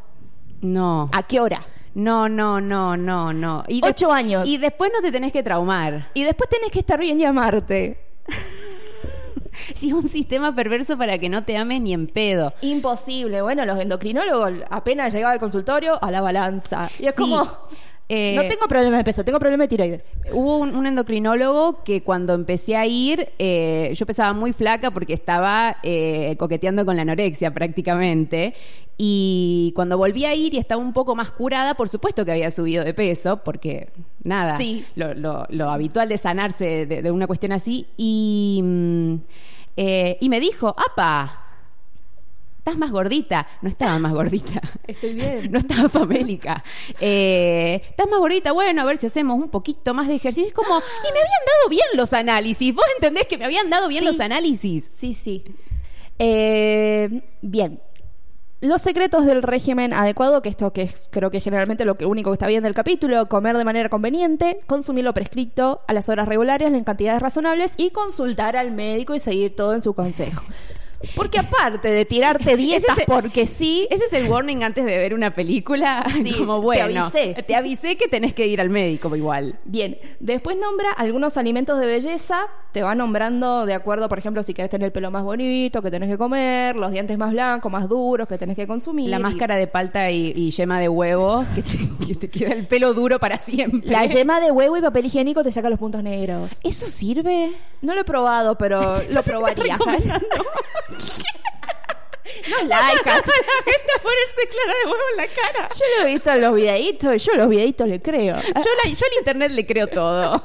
No. 0.61 1.11
a 1.13 1.25
qué 1.25 1.41
hora. 1.41 1.67
No, 1.97 2.29
no, 2.29 2.61
no, 2.61 2.95
no, 2.97 3.33
no. 3.33 3.65
Y 3.69 3.81
de- 3.81 3.89
Ocho 3.89 4.13
años. 4.13 4.47
Y 4.47 4.59
después 4.59 4.91
no 4.95 5.01
te 5.01 5.11
tenés 5.11 5.33
que 5.33 5.43
traumar. 5.43 6.11
Y 6.13 6.25
después 6.25 6.51
tenés 6.51 6.71
que 6.71 6.81
estar 6.81 7.01
bien 7.01 7.19
llamarte. 7.19 7.99
Si 9.75 9.89
es 9.89 9.95
un 9.95 10.07
sistema 10.07 10.55
perverso 10.55 10.99
para 10.99 11.17
que 11.19 11.31
no 11.31 11.43
te 11.43 11.57
ames 11.57 11.81
ni 11.81 11.95
en 11.95 12.09
pedo. 12.09 12.53
Imposible. 12.61 13.41
Bueno, 13.41 13.65
los 13.65 13.81
endocrinólogos 13.81 14.53
apenas 14.69 15.15
llegaba 15.15 15.33
al 15.33 15.39
consultorio 15.39 15.99
a 16.05 16.11
la 16.11 16.21
balanza. 16.21 16.91
Y 16.99 17.07
es 17.07 17.15
Sí. 17.15 17.23
como, 17.23 17.49
Eh, 18.09 18.35
no 18.37 18.43
tengo 18.47 18.69
problema 18.69 18.99
de 18.99 19.05
peso, 19.05 19.25
tengo 19.25 19.39
problema 19.41 19.65
de 19.65 19.69
tiroides. 19.69 20.13
Hubo 20.33 20.59
un, 20.59 20.77
un 20.77 20.87
endocrinólogo 20.87 21.83
que 21.83 22.03
cuando 22.05 22.35
empecé 22.35 22.77
a 22.77 22.87
ir, 22.87 23.31
eh, 23.41 23.93
yo 23.97 24.07
pesaba 24.07 24.33
muy 24.33 24.53
flaca 24.53 24.93
porque 24.93 25.13
estaba 25.13 25.77
eh, 25.83 26.37
coqueteando 26.39 26.85
con 26.87 26.95
la 26.97 27.03
anorexia 27.03 27.53
prácticamente. 27.53 28.55
Y 28.99 29.73
cuando 29.75 29.99
volví 29.99 30.25
a 30.25 30.35
ir 30.35 30.55
y 30.55 30.59
estaba 30.59 30.81
un 30.81 30.93
poco 30.93 31.15
más 31.17 31.31
curada, 31.31 31.75
por 31.75 31.89
supuesto 31.89 32.25
que 32.25 32.33
había 32.33 32.51
subido 32.51 32.85
de 32.85 32.95
peso, 32.95 33.39
porque 33.45 33.89
nada, 34.23 34.57
Sí. 34.57 34.85
lo, 34.95 35.13
lo- 35.15 35.45
lo 35.51 35.71
habitual 35.71 36.09
de 36.09 36.17
sanarse 36.17 36.87
de, 36.87 37.03
de 37.03 37.11
una 37.11 37.27
cuestión 37.27 37.53
así. 37.53 37.87
Y, 37.97 38.61
mm, 38.63 39.15
eh, 39.79 40.17
y 40.21 40.29
me 40.29 40.39
dijo, 40.41 40.75
¡apa! 40.91 41.43
Estás 42.67 42.79
más 42.79 42.91
gordita. 42.91 43.47
No 43.63 43.69
estaba 43.69 43.97
más 44.01 44.13
gordita. 44.13 44.61
Estoy 44.89 45.13
bien. 45.15 45.51
No 45.53 45.59
estaba 45.59 45.89
famélica. 45.89 46.65
Eh, 47.01 47.81
estás 47.91 48.09
más 48.11 48.19
gordita, 48.19 48.51
bueno, 48.51 48.83
a 48.83 48.85
ver 48.85 48.97
si 48.97 49.07
hacemos 49.07 49.39
un 49.39 49.51
poquito 49.51 49.95
más 49.95 50.09
de 50.09 50.17
ejercicio. 50.17 50.49
Es 50.49 50.55
como, 50.55 50.77
y 50.77 51.13
me 51.13 51.19
habían 51.21 51.45
dado 51.47 51.69
bien 51.71 51.87
los 51.95 52.13
análisis. 52.13 52.75
¿Vos 52.75 52.85
entendés 52.97 53.27
que 53.29 53.39
me 53.39 53.45
habían 53.45 53.71
dado 53.71 53.87
bien 53.87 54.03
Sí. 54.03 54.07
los 54.07 54.19
análisis? 54.21 54.91
Sí, 54.97 55.15
sí. 55.15 55.45
Eh, 56.19 57.23
bien. 57.41 57.81
Los 58.61 58.81
secretos 58.83 59.27
del 59.27 59.43
régimen 59.43 59.93
adecuado, 59.93 60.43
que 60.43 60.49
esto 60.49 60.73
que 60.73 60.83
es 60.83 61.09
creo 61.13 61.31
que 61.31 61.41
generalmente 61.41 61.85
lo 61.85 61.97
que 61.97 62.07
único 62.07 62.31
que 62.31 62.35
está 62.35 62.47
bien 62.49 62.63
del 62.65 62.75
capítulo, 62.75 63.29
comer 63.29 63.57
de 63.59 63.65
manera 63.65 63.89
conveniente, 63.91 64.59
consumir 64.67 65.05
lo 65.05 65.13
prescrito 65.15 65.83
a 65.87 65.93
las 65.93 66.09
horas 66.09 66.27
regulares, 66.27 66.67
en 66.73 66.83
cantidades 66.83 67.21
razonables 67.23 67.75
y 67.77 67.91
consultar 67.91 68.57
al 68.57 68.73
médico 68.73 69.15
y 69.15 69.19
seguir 69.21 69.55
todo 69.55 69.75
en 69.75 69.83
su 69.83 69.95
consejo. 69.95 70.43
Porque 71.15 71.39
aparte 71.39 71.89
de 71.89 72.05
tirarte 72.05 72.57
dietas 72.57 72.99
es- 72.99 73.05
porque 73.07 73.47
sí, 73.47 73.87
Ese 73.91 74.05
es 74.07 74.13
el 74.13 74.29
warning 74.31 74.63
antes 74.65 74.85
de 74.85 74.97
ver 74.99 75.15
una 75.15 75.35
película. 75.35 76.05
Sí, 76.23 76.33
como 76.35 76.57
te 76.59 76.65
bueno, 76.65 77.05
avisé. 77.05 77.35
te 77.47 77.55
avisé 77.55 77.97
que 77.97 78.09
tenés 78.09 78.35
que 78.35 78.47
ir 78.47 78.61
al 78.61 78.71
médico 78.71 79.15
igual. 79.15 79.59
Bien, 79.65 79.97
después 80.19 80.57
nombra 80.57 80.91
algunos 80.93 81.37
alimentos 81.37 81.79
de 81.79 81.87
belleza, 81.87 82.39
te 82.73 82.83
va 82.83 82.95
nombrando 82.95 83.65
de 83.67 83.75
acuerdo, 83.75 84.09
por 84.09 84.19
ejemplo, 84.19 84.43
si 84.43 84.55
querés 84.55 84.71
tener 84.71 84.87
el 84.87 84.93
pelo 84.93 85.11
más 85.11 85.23
bonito, 85.23 85.83
que 85.83 85.91
tenés 85.91 86.09
que 86.11 86.19
comer, 86.19 86.75
los 86.77 86.91
dientes 86.91 87.17
más 87.19 87.31
blancos, 87.33 87.71
más 87.71 87.89
duros, 87.89 88.27
que 88.27 88.39
tenés 88.39 88.57
que 88.57 88.67
consumir. 88.67 89.09
La 89.11 89.19
máscara 89.19 89.57
de 89.57 89.67
palta 89.67 90.11
y, 90.11 90.33
y 90.35 90.51
yema 90.51 90.81
de 90.81 90.89
huevo, 90.89 91.45
que 91.55 91.63
te, 91.63 91.79
que 92.07 92.15
te 92.15 92.31
queda 92.31 92.53
el 92.55 92.67
pelo 92.67 92.93
duro 92.95 93.19
para 93.21 93.39
siempre. 93.39 93.91
La 93.91 94.05
yema 94.07 94.41
de 94.41 94.51
huevo 94.51 94.77
y 94.77 94.81
papel 94.83 95.07
higiénico 95.07 95.43
te 95.45 95.51
saca 95.51 95.69
los 95.71 95.79
puntos 95.79 96.03
negros. 96.03 96.61
¿Eso 96.65 96.87
sirve? 96.87 97.53
No 97.83 97.95
lo 97.95 98.01
he 98.01 98.05
probado, 98.05 98.57
pero 98.59 98.97
lo 99.13 99.23
probaría. 99.23 99.79
no 102.51 102.69
laica. 102.69 103.05
la 103.15 103.15
gente 103.15 103.93
a 103.97 104.03
ponerse 104.03 104.49
clara 104.51 104.73
de 104.79 104.91
huevo 104.91 105.05
en 105.13 105.17
la 105.17 105.27
cara. 105.27 105.69
Yo 105.71 105.85
lo 106.03 106.09
he 106.09 106.13
visto 106.13 106.31
en 106.33 106.41
los 106.41 106.55
videitos 106.55 107.15
y 107.15 107.19
yo 107.19 107.33
a 107.33 107.37
los 107.37 107.49
videitos 107.49 107.89
le 107.89 108.03
creo. 108.03 108.37
Yo, 108.37 108.53
la- 108.85 108.91
yo 108.91 109.07
al 109.07 109.19
internet 109.19 109.53
le 109.53 109.67
creo 109.67 109.87
todo. 109.87 110.43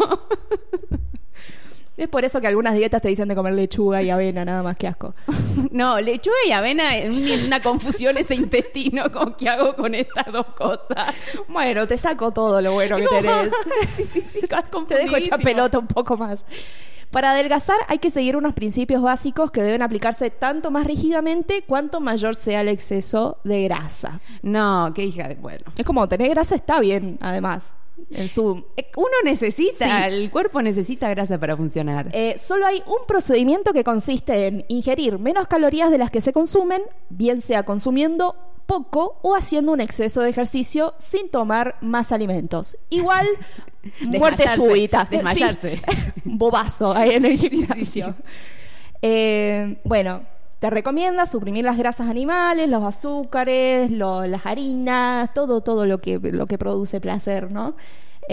Es 1.98 2.08
por 2.08 2.25
eso 2.25 2.41
que 2.41 2.48
algunas 2.48 2.74
dietas 2.74 3.00
te 3.01 3.10
dicen 3.10 3.27
de 3.27 3.36
comer 3.36 3.53
lechuga 3.53 4.01
y 4.01 4.10
avena, 4.10 4.43
nada 4.43 4.63
más 4.63 4.75
que 4.75 4.88
asco. 4.88 5.13
No, 5.72 6.00
lechuga 6.01 6.36
y 6.48 6.51
avena 6.51 6.98
es 6.98 7.15
un- 7.15 7.46
una 7.46 7.62
confusión 7.62 8.17
ese 8.17 8.34
intestino. 8.36 9.12
como 9.12 9.36
¿Qué 9.38 9.50
hago 9.50 9.75
con 9.75 9.93
estas 9.93 10.31
dos 10.31 10.48
cosas? 10.58 11.13
Bueno, 11.48 11.86
te 11.88 11.98
saco 11.98 12.31
todo 12.31 12.62
lo 12.62 12.72
bueno 12.74 12.98
que 12.98 13.08
tenés. 13.08 13.51
Sí, 13.98 14.03
sí, 14.13 14.22
sí, 14.31 14.39
estás 14.41 14.63
Te 14.63 14.70
dejo 14.70 14.72
confundidísimo. 14.72 15.38
pelota 15.39 15.77
un 15.79 15.88
poco 15.88 16.17
más. 16.17 16.43
Para 17.12 17.32
adelgazar 17.32 17.75
hay 17.88 17.98
que 18.00 18.10
seguir 18.10 18.38
unos 18.38 18.53
principios 18.53 19.01
básicos 19.01 19.51
que 19.51 19.62
deben 19.62 19.82
aplicarse 19.82 20.30
tanto 20.30 20.72
más 20.72 20.86
rígidamente 20.88 21.63
cuanto 21.68 22.00
mayor 22.00 22.36
sea 22.36 22.62
el 22.62 22.70
exceso 22.70 23.38
de 23.44 23.63
grasa. 23.63 24.22
No, 24.41 24.91
qué 24.96 25.03
hija 25.06 25.27
de... 25.27 25.36
Bueno. 25.36 25.65
Es 25.77 25.86
como 25.86 26.08
tener 26.08 26.30
grasa 26.30 26.56
está 26.56 26.80
bien, 26.80 27.18
además. 27.22 27.75
En 28.10 28.30
su 28.30 28.63
Eh, 28.77 28.88
Uno 28.96 29.10
necesita, 29.24 30.08
Sí. 30.10 30.13
el 30.15 30.32
cuerpo 30.32 30.62
necesita 30.62 31.10
grasa 31.10 31.38
para 31.38 31.56
funcionar. 31.58 32.10
Eh, 32.13 32.38
solo 32.39 32.65
hay 32.65 32.82
un 32.88 33.06
procedimiento 33.08 33.74
que 33.74 33.84
consiste 33.84 34.48
en 34.48 34.65
ingerir 34.70 35.20
menos 35.20 35.48
calorías 35.48 35.91
de 35.91 35.98
las 35.98 36.10
que 36.12 36.22
se 36.22 36.34
consumen, 36.34 36.82
bien 37.10 37.41
sea 37.41 37.63
consumiendo 37.63 38.36
poco 38.71 39.19
o 39.21 39.35
haciendo 39.35 39.71
un 39.73 39.81
exceso 39.81 40.21
de 40.21 40.29
ejercicio 40.29 40.93
sin 40.97 41.29
tomar 41.29 41.75
más 41.81 42.11
alimentos. 42.11 42.77
Igual, 42.89 43.27
muerte 44.01 44.45
súbita. 44.55 45.07
desmayarse. 45.09 45.77
Sí. 45.77 45.83
Bobazo 46.25 46.93
ahí 46.95 47.11
en 47.11 47.25
el 47.25 47.37
sí, 47.37 47.85
sí. 47.85 48.03
Eh, 49.01 49.79
bueno, 49.83 50.23
te 50.59 50.69
recomienda 50.69 51.25
suprimir 51.25 51.65
las 51.65 51.77
grasas 51.77 52.07
animales, 52.07 52.69
los 52.69 52.83
azúcares, 52.83 53.89
lo- 53.91 54.25
las 54.27 54.45
harinas, 54.45 55.33
todo, 55.33 55.61
todo 55.61 55.85
lo 55.85 55.97
que, 55.99 56.19
lo 56.19 56.45
que 56.45 56.57
produce 56.57 57.01
placer, 57.01 57.51
¿no? 57.51 57.75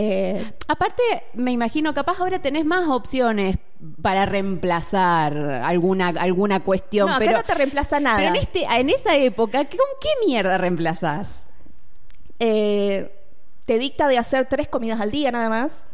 Eh, 0.00 0.52
Aparte, 0.68 1.02
me 1.34 1.50
imagino, 1.50 1.92
capaz 1.92 2.20
ahora 2.20 2.38
tenés 2.38 2.64
más 2.64 2.86
opciones 2.86 3.56
para 4.00 4.26
reemplazar 4.26 5.36
alguna, 5.36 6.08
alguna 6.08 6.60
cuestión. 6.60 7.08
no, 7.08 7.14
acá 7.14 7.24
pero, 7.24 7.38
no 7.38 7.42
te 7.42 7.54
reemplaza 7.54 7.98
nada. 7.98 8.16
pero 8.18 8.28
en, 8.30 8.36
este, 8.36 8.62
en 8.62 8.90
esa 8.90 9.16
época, 9.16 9.64
¿con 9.64 9.88
qué 10.00 10.08
mierda 10.24 10.56
reemplazás? 10.56 11.44
eh, 12.38 13.12
te 13.66 13.78
dicta 13.78 14.06
de 14.06 14.18
hacer 14.18 14.46
tres 14.46 14.68
comidas 14.68 15.00
al 15.00 15.10
día 15.10 15.32
nada 15.32 15.48
más. 15.48 15.88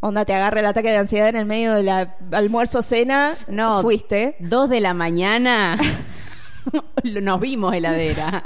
Onda, 0.00 0.24
te 0.24 0.34
agarra 0.34 0.58
el 0.60 0.66
ataque 0.66 0.90
de 0.90 0.96
ansiedad 0.98 1.28
en 1.28 1.36
el 1.36 1.46
medio 1.46 1.72
del 1.74 1.88
almuerzo 2.32 2.82
cena. 2.82 3.36
No, 3.46 3.80
fuiste. 3.80 4.34
Dos 4.40 4.68
de 4.68 4.80
la 4.80 4.92
mañana. 4.92 5.78
Nos 7.04 7.40
vimos 7.40 7.72
heladera. 7.74 8.42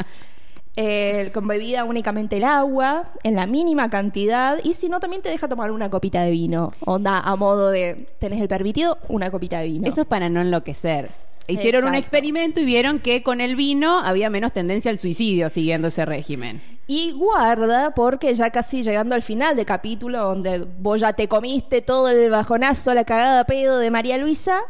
Eh, 0.77 1.31
con 1.35 1.49
bebida 1.49 1.85
únicamente 1.85 2.37
el 2.37 2.45
agua, 2.45 3.11
en 3.25 3.35
la 3.35 3.47
mínima 3.47 3.91
cantidad. 3.91 4.59
Y 4.63 4.75
si 4.75 4.89
no, 4.89 5.01
también 5.01 5.21
te 5.21 5.29
deja 5.29 5.49
tomar 5.49 5.71
una 5.73 5.91
copita 5.91 6.23
de 6.23 6.31
vino. 6.31 6.73
Onda, 6.81 7.19
a 7.19 7.37
modo 7.37 7.71
de, 7.71 8.09
tenés 8.19 8.41
el 8.41 8.49
permitido, 8.49 8.99
una 9.09 9.31
copita 9.31 9.59
de 9.59 9.67
vino. 9.67 9.89
Eso 9.89 10.03
es 10.03 10.07
para 10.07 10.29
no 10.29 10.41
enloquecer. 10.41 11.11
Hicieron 11.49 11.85
un 11.85 11.95
experimento 11.97 12.61
y 12.61 12.65
vieron 12.65 13.01
que 13.01 13.25
con 13.25 13.41
el 13.41 13.57
vino 13.57 13.99
había 13.99 14.31
menos 14.31 14.53
tendencia 14.53 14.91
al 14.91 14.99
suicidio 14.99 15.51
siguiendo 15.51 15.89
ese 15.89 16.05
régimen. 16.05 16.63
Y 16.87 17.13
guarda, 17.13 17.93
porque 17.95 18.33
ya 18.35 18.51
casi 18.51 18.83
llegando 18.83 19.15
al 19.15 19.23
final 19.23 19.57
del 19.57 19.67
capítulo, 19.67 20.23
donde 20.23 20.67
vos 20.81 21.01
ya 21.01 21.13
te 21.13 21.29
comiste 21.29 21.83
todo 21.83 22.09
el 22.09 22.31
bajonazo, 22.31 22.95
la 22.95 23.05
cagada 23.05 23.45
pedo 23.45 23.79
de 23.79 23.91
María 23.91 24.19
Luisa, 24.19 24.61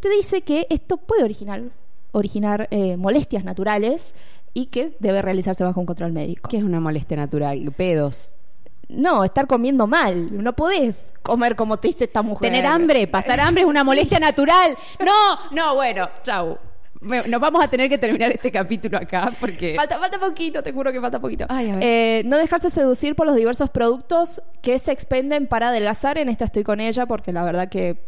te 0.00 0.10
dice 0.10 0.42
que 0.42 0.66
esto 0.70 0.96
puede 0.98 1.24
originar, 1.24 1.62
originar 2.12 2.68
eh, 2.70 2.96
molestias 2.96 3.44
naturales 3.44 4.14
y 4.54 4.66
que 4.66 4.96
debe 5.00 5.20
realizarse 5.20 5.64
bajo 5.64 5.80
un 5.80 5.86
control 5.86 6.12
médico. 6.12 6.48
¿Qué 6.48 6.56
es 6.58 6.62
una 6.62 6.80
molestia 6.80 7.16
natural? 7.16 7.60
Pedos. 7.76 8.34
No, 8.88 9.24
estar 9.24 9.46
comiendo 9.46 9.86
mal. 9.86 10.42
No 10.42 10.54
podés 10.54 11.04
comer 11.22 11.56
como 11.56 11.78
te 11.78 11.88
dice 11.88 12.04
esta 12.04 12.22
mujer. 12.22 12.50
Tener 12.50 12.66
hambre, 12.66 13.06
pasar 13.08 13.40
hambre 13.40 13.62
es 13.62 13.68
una 13.68 13.82
molestia 13.82 14.18
natural. 14.20 14.76
No, 15.04 15.38
no, 15.50 15.74
bueno, 15.74 16.08
chau. 16.22 16.58
Me- 17.00 17.26
Nos 17.28 17.40
vamos 17.40 17.62
a 17.64 17.68
tener 17.68 17.88
que 17.90 17.98
terminar 17.98 18.30
este 18.30 18.50
capítulo 18.52 18.96
acá 18.96 19.32
porque... 19.40 19.74
Falta, 19.74 19.98
falta 19.98 20.18
poquito, 20.18 20.62
te 20.62 20.72
juro 20.72 20.92
que 20.92 21.00
falta 21.00 21.18
poquito. 21.20 21.44
Ay, 21.48 21.70
a 21.70 21.74
ver. 21.76 21.82
Eh, 21.84 22.22
no 22.26 22.38
dejarse 22.38 22.70
seducir 22.70 23.14
por 23.16 23.26
los 23.26 23.36
diversos 23.36 23.68
productos 23.70 24.40
que 24.62 24.78
se 24.78 24.92
expenden 24.92 25.46
para 25.46 25.68
adelgazar. 25.70 26.16
En 26.18 26.28
esta 26.28 26.44
estoy 26.44 26.62
con 26.62 26.80
ella 26.80 27.06
porque 27.06 27.32
la 27.32 27.42
verdad 27.44 27.68
que 27.68 27.98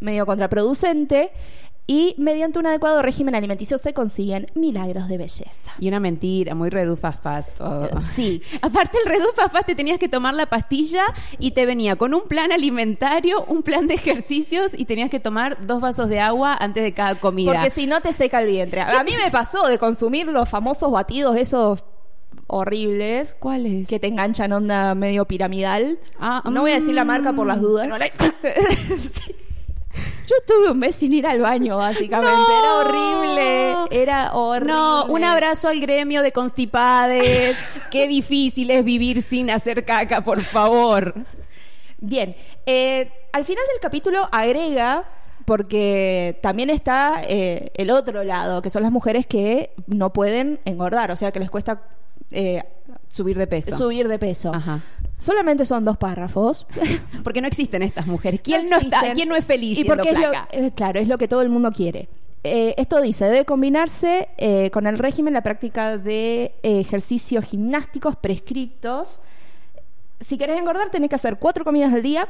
medio 0.00 0.24
contraproducente. 0.26 1.30
Y 1.86 2.14
mediante 2.16 2.58
un 2.58 2.66
adecuado 2.66 3.02
régimen 3.02 3.34
alimenticio 3.34 3.76
se 3.76 3.92
consiguen 3.92 4.46
milagros 4.54 5.08
de 5.08 5.18
belleza. 5.18 5.72
Y 5.80 5.88
una 5.88 5.98
mentira, 5.98 6.54
muy 6.54 6.70
redufas 6.70 7.18
fast 7.20 7.48
todo. 7.58 7.88
Sí. 8.14 8.40
Aparte 8.62 8.98
el 9.04 9.10
redufas 9.10 9.50
fast 9.50 9.66
te 9.66 9.74
tenías 9.74 9.98
que 9.98 10.08
tomar 10.08 10.34
la 10.34 10.46
pastilla 10.46 11.02
y 11.38 11.50
te 11.50 11.66
venía 11.66 11.96
con 11.96 12.14
un 12.14 12.22
plan 12.22 12.52
alimentario, 12.52 13.44
un 13.46 13.62
plan 13.62 13.88
de 13.88 13.94
ejercicios 13.94 14.72
y 14.78 14.84
tenías 14.84 15.10
que 15.10 15.18
tomar 15.18 15.66
dos 15.66 15.80
vasos 15.80 16.08
de 16.08 16.20
agua 16.20 16.56
antes 16.58 16.84
de 16.84 16.92
cada 16.92 17.16
comida. 17.16 17.52
Porque 17.52 17.70
si 17.70 17.86
no 17.86 18.00
te 18.00 18.12
seca 18.12 18.40
el 18.40 18.46
vientre. 18.46 18.80
A 18.80 19.02
mí 19.02 19.12
me 19.22 19.30
pasó 19.30 19.66
de 19.66 19.78
consumir 19.78 20.28
los 20.28 20.48
famosos 20.48 20.92
batidos 20.92 21.36
esos 21.36 21.84
horribles 22.46 23.36
¿Cuál 23.38 23.66
es? 23.66 23.88
que 23.88 23.98
te 23.98 24.06
enganchan 24.06 24.52
onda 24.52 24.94
medio 24.94 25.24
piramidal. 25.24 25.98
Ah, 26.20 26.42
no 26.50 26.60
voy 26.60 26.72
a 26.72 26.74
decir 26.74 26.94
la 26.94 27.04
marca 27.04 27.32
por 27.32 27.46
las 27.46 27.60
dudas. 27.60 27.88
Sí. 28.72 29.34
Yo 30.26 30.36
estuve 30.36 30.70
un 30.70 30.78
mes 30.78 30.94
sin 30.94 31.12
ir 31.12 31.26
al 31.26 31.40
baño, 31.40 31.76
básicamente. 31.76 32.32
No. 32.32 32.58
Era 32.58 32.74
horrible. 32.76 33.76
Era 33.90 34.34
horrible. 34.34 34.72
No, 34.72 35.04
un 35.06 35.24
abrazo 35.24 35.68
al 35.68 35.80
gremio 35.80 36.22
de 36.22 36.32
constipades. 36.32 37.56
Qué 37.90 38.08
difícil 38.08 38.70
es 38.70 38.84
vivir 38.84 39.22
sin 39.22 39.50
hacer 39.50 39.84
caca, 39.84 40.22
por 40.22 40.40
favor. 40.40 41.14
Bien. 41.98 42.34
eh, 42.66 43.10
al 43.32 43.44
final 43.44 43.64
del 43.72 43.80
capítulo 43.80 44.28
agrega, 44.30 45.04
porque 45.44 46.38
también 46.42 46.70
está 46.70 47.22
eh, 47.26 47.70
el 47.74 47.90
otro 47.90 48.24
lado, 48.24 48.62
que 48.62 48.70
son 48.70 48.82
las 48.82 48.92
mujeres 48.92 49.26
que 49.26 49.72
no 49.86 50.12
pueden 50.12 50.60
engordar, 50.64 51.10
o 51.10 51.16
sea, 51.16 51.32
que 51.32 51.40
les 51.40 51.50
cuesta 51.50 51.82
eh, 52.32 52.64
Subir 53.08 53.36
de 53.38 53.46
peso. 53.46 53.76
subir 53.76 54.08
de 54.08 54.18
peso. 54.18 54.52
Ajá. 54.54 54.80
Solamente 55.18 55.64
son 55.66 55.84
dos 55.84 55.96
párrafos. 55.98 56.66
Porque 57.24 57.40
no 57.40 57.46
existen 57.46 57.82
estas 57.82 58.06
mujeres. 58.06 58.40
¿Quién 58.42 58.68
no, 58.70 58.78
está, 58.78 59.12
quién 59.12 59.28
no 59.28 59.36
es 59.36 59.44
feliz 59.44 59.72
Y 59.72 59.82
siendo 59.82 59.94
porque 59.94 60.10
es 60.10 60.18
lo- 60.18 60.32
eh, 60.50 60.72
claro, 60.74 60.98
es 60.98 61.08
lo 61.08 61.18
que 61.18 61.28
todo 61.28 61.42
el 61.42 61.48
mundo 61.48 61.70
quiere. 61.70 62.08
Eh, 62.44 62.74
esto 62.76 63.00
dice, 63.00 63.26
debe 63.26 63.44
combinarse 63.44 64.28
eh, 64.36 64.70
con 64.72 64.86
el 64.88 64.98
régimen 64.98 65.32
la 65.34 65.42
práctica 65.42 65.96
de 65.98 66.54
ejercicios 66.62 67.44
gimnásticos 67.44 68.16
prescriptos. 68.16 69.20
Si 70.20 70.38
querés 70.38 70.58
engordar, 70.58 70.90
tenés 70.90 71.08
que 71.08 71.14
hacer 71.16 71.36
cuatro 71.38 71.64
comidas 71.64 71.92
al 71.92 72.02
día. 72.02 72.28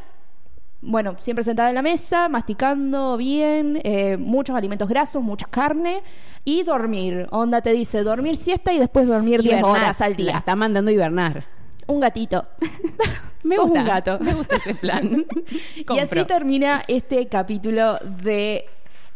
Bueno, 0.85 1.15
siempre 1.21 1.45
sentada 1.45 1.69
en 1.69 1.77
la 1.77 1.83
mesa, 1.83 2.29
masticando 2.29 3.17
bien, 3.17 3.81
eh, 3.85 4.17
muchos 4.17 4.57
alimentos 4.57 4.89
grasos, 4.89 5.23
mucha 5.23 5.47
carne 5.47 6.03
y 6.45 6.65
dormir. 6.65 7.29
Onda 7.31 7.61
te 7.61 7.73
dice 7.73 8.03
dormir 8.03 8.35
siesta 8.37 8.73
y 8.73 8.81
después 8.81 9.07
dormir 9.07 9.43
10 9.43 9.53
Hibernar. 9.61 9.71
horas 9.71 10.01
al 10.01 10.11
La 10.13 10.17
día. 10.17 10.39
está 10.39 10.57
mandando 10.57 10.91
hibernar. 10.91 11.45
Un 11.87 12.01
gatito. 12.01 12.47
Me 13.45 13.57
Sos 13.57 13.65
gusta. 13.67 13.81
un 13.81 13.87
gato. 13.87 14.19
Me 14.21 14.35
gusta 14.35 14.57
ese 14.57 14.75
plan. 14.75 15.25
Y 15.89 15.99
así 15.99 16.25
termina 16.25 16.83
este 16.89 17.27
capítulo 17.29 17.99
de 18.23 18.65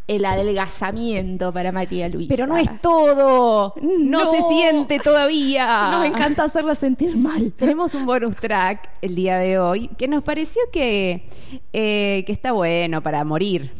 el 0.09 0.25
adelgazamiento 0.25 1.53
para 1.53 1.73
María 1.73 2.09
Luisa. 2.09 2.29
Pero 2.29 2.47
no 2.47 2.57
es 2.57 2.81
todo. 2.81 3.75
No, 3.83 4.25
No. 4.25 4.31
se 4.31 4.43
siente 4.49 4.99
todavía. 5.01 5.89
Nos 5.91 6.05
encanta 6.07 6.45
hacerla 6.45 6.75
sentir 6.75 7.17
mal. 7.17 7.53
Tenemos 7.57 7.95
un 7.95 8.07
bonus 8.07 8.37
track 8.37 8.89
el 9.03 9.15
día 9.17 9.39
de 9.39 9.59
hoy 9.59 9.89
que 9.99 10.07
nos 10.09 10.23
pareció 10.23 10.63
que, 10.73 11.29
eh, 11.73 12.23
que 12.27 12.33
está 12.33 12.53
bueno 12.53 13.03
para 13.03 13.25
morir. 13.25 13.73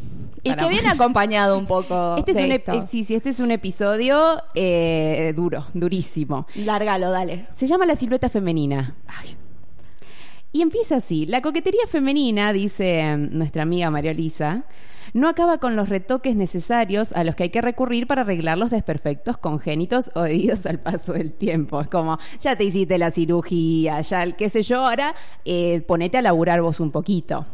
Y 0.43 0.49
Para 0.51 0.63
que 0.63 0.69
viene 0.69 0.87
acompañado 0.89 1.57
un 1.57 1.65
poco 1.65 2.15
Este 2.17 2.31
es 2.31 2.37
un, 2.37 2.51
esto. 2.51 2.71
eh, 2.73 2.83
sí, 2.87 3.03
sí, 3.03 3.15
este 3.15 3.29
es 3.29 3.39
un 3.39 3.51
episodio 3.51 4.35
eh, 4.55 5.33
duro, 5.35 5.65
durísimo. 5.73 6.45
Lárgalo, 6.55 7.09
dale. 7.09 7.47
Se 7.53 7.67
llama 7.67 7.85
La 7.85 7.95
silueta 7.95 8.29
femenina. 8.29 8.95
Y 10.57 10.63
empieza 10.63 10.95
así. 10.95 11.27
La 11.27 11.43
coquetería 11.43 11.85
femenina, 11.87 12.51
dice 12.51 13.15
mm, 13.15 13.37
nuestra 13.37 13.61
amiga 13.61 13.91
María 13.91 14.11
Lisa, 14.11 14.63
no 15.13 15.29
acaba 15.29 15.59
con 15.59 15.75
los 15.75 15.87
retoques 15.87 16.35
necesarios 16.35 17.13
a 17.13 17.23
los 17.23 17.35
que 17.35 17.43
hay 17.43 17.49
que 17.51 17.61
recurrir 17.61 18.07
para 18.07 18.23
arreglar 18.23 18.57
los 18.57 18.71
desperfectos 18.71 19.37
congénitos 19.37 20.09
o 20.15 20.23
debidos 20.23 20.65
al 20.65 20.79
paso 20.79 21.13
del 21.13 21.33
tiempo. 21.33 21.79
Es 21.79 21.89
como, 21.89 22.17
ya 22.39 22.55
te 22.55 22.63
hiciste 22.63 22.97
la 22.97 23.11
cirugía, 23.11 24.01
ya 24.01 24.23
el 24.23 24.35
qué 24.35 24.49
sé 24.49 24.63
yo, 24.63 24.87
ahora 24.87 25.13
eh, 25.45 25.81
ponete 25.81 26.17
a 26.17 26.23
laburar 26.23 26.63
vos 26.63 26.79
un 26.79 26.89
poquito. 26.89 27.45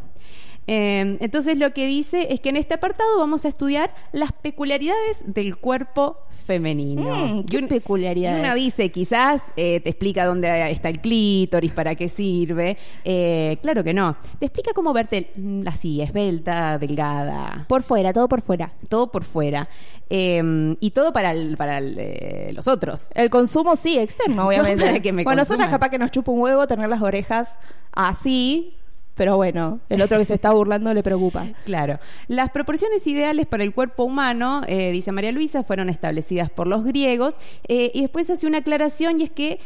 Eh, 0.66 1.18
entonces 1.20 1.58
lo 1.58 1.72
que 1.74 1.86
dice 1.86 2.28
es 2.32 2.40
que 2.40 2.48
en 2.48 2.56
este 2.56 2.74
apartado 2.74 3.18
vamos 3.18 3.44
a 3.44 3.48
estudiar 3.48 3.94
las 4.12 4.32
peculiaridades 4.32 5.22
del 5.26 5.56
cuerpo 5.56 6.18
femenino. 6.46 7.26
Mm, 7.26 7.44
¿qué 7.44 7.56
Y 7.56 7.60
un- 7.62 7.68
peculiaridades? 7.68 8.36
y 8.38 8.40
una 8.40 8.54
dice, 8.54 8.90
quizás 8.90 9.42
eh, 9.56 9.80
te 9.80 9.90
explica 9.90 10.26
dónde 10.26 10.70
está 10.70 10.88
el 10.90 11.00
clítoris, 11.00 11.72
para 11.72 11.94
qué 11.94 12.08
sirve. 12.08 12.76
Eh, 13.04 13.56
claro 13.62 13.82
que 13.84 13.94
no. 13.94 14.16
Te 14.38 14.46
explica 14.46 14.72
cómo 14.74 14.92
verte 14.92 15.30
así, 15.66 16.00
esbelta, 16.02 16.78
delgada, 16.78 17.64
Por 17.68 17.82
fuera, 17.82 18.12
todo 18.12 18.28
por 18.28 18.42
fuera. 18.42 18.72
todo 18.88 19.10
por 19.10 19.24
fuera. 19.24 19.68
Eh, 20.10 20.76
y 20.80 20.90
todo 20.90 21.12
para, 21.12 21.32
el- 21.32 21.56
para 21.56 21.78
el, 21.78 21.96
eh, 21.98 22.50
los 22.54 22.68
otros. 22.68 23.10
El 23.14 23.30
consumo 23.30 23.74
sí, 23.76 23.98
externo, 23.98 24.46
obviamente. 24.48 24.84
para 24.84 25.00
que 25.00 25.12
me 25.12 25.24
bueno, 25.24 25.40
nosotras 25.40 25.66
consuman. 25.66 25.70
capaz 25.80 25.90
que 25.90 25.98
nos 25.98 26.10
chupa 26.10 26.30
un 26.32 26.40
huevo 26.40 26.66
tener 26.66 26.88
las 26.88 27.00
orejas 27.02 27.58
así, 27.92 28.76
pero 29.14 29.36
bueno, 29.36 29.80
el 29.88 30.02
otro 30.02 30.18
que 30.18 30.24
se 30.24 30.34
está 30.34 30.50
burlando 30.52 30.92
le 30.94 31.02
preocupa. 31.02 31.46
Claro. 31.64 31.98
Las 32.28 32.50
proporciones 32.50 33.06
ideales 33.06 33.46
para 33.46 33.64
el 33.64 33.72
cuerpo 33.74 34.04
humano, 34.04 34.62
eh, 34.66 34.90
dice 34.90 35.12
María 35.12 35.32
Luisa, 35.32 35.62
fueron 35.62 35.88
establecidas 35.88 36.50
por 36.50 36.66
los 36.66 36.84
griegos. 36.84 37.36
eh, 37.68 37.90
y 37.94 38.02
después 38.02 38.28
hace 38.30 38.46
una 38.46 38.58
aclaración 38.58 39.20
y 39.20 39.24
es 39.24 39.30
que 39.30 39.60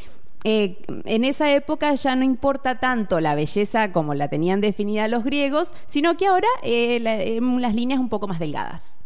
eh, 0.44 0.76
en 1.04 1.24
esa 1.24 1.50
época 1.52 1.92
ya 1.94 2.14
no 2.14 2.24
importa 2.24 2.78
tanto 2.78 3.20
la 3.20 3.34
belleza 3.34 3.90
como 3.90 4.14
la 4.14 4.28
tenían 4.28 4.60
definida 4.60 5.08
los 5.08 5.24
griegos, 5.24 5.74
sino 5.86 6.14
que 6.16 6.26
ahora 6.28 6.46
eh, 6.62 7.00
la- 7.00 7.20
eh, 7.20 7.40
las 7.40 7.74
líneas 7.74 7.98
un 7.98 8.08
poco 8.08 8.28
más 8.28 8.38
delgadas. 8.38 8.97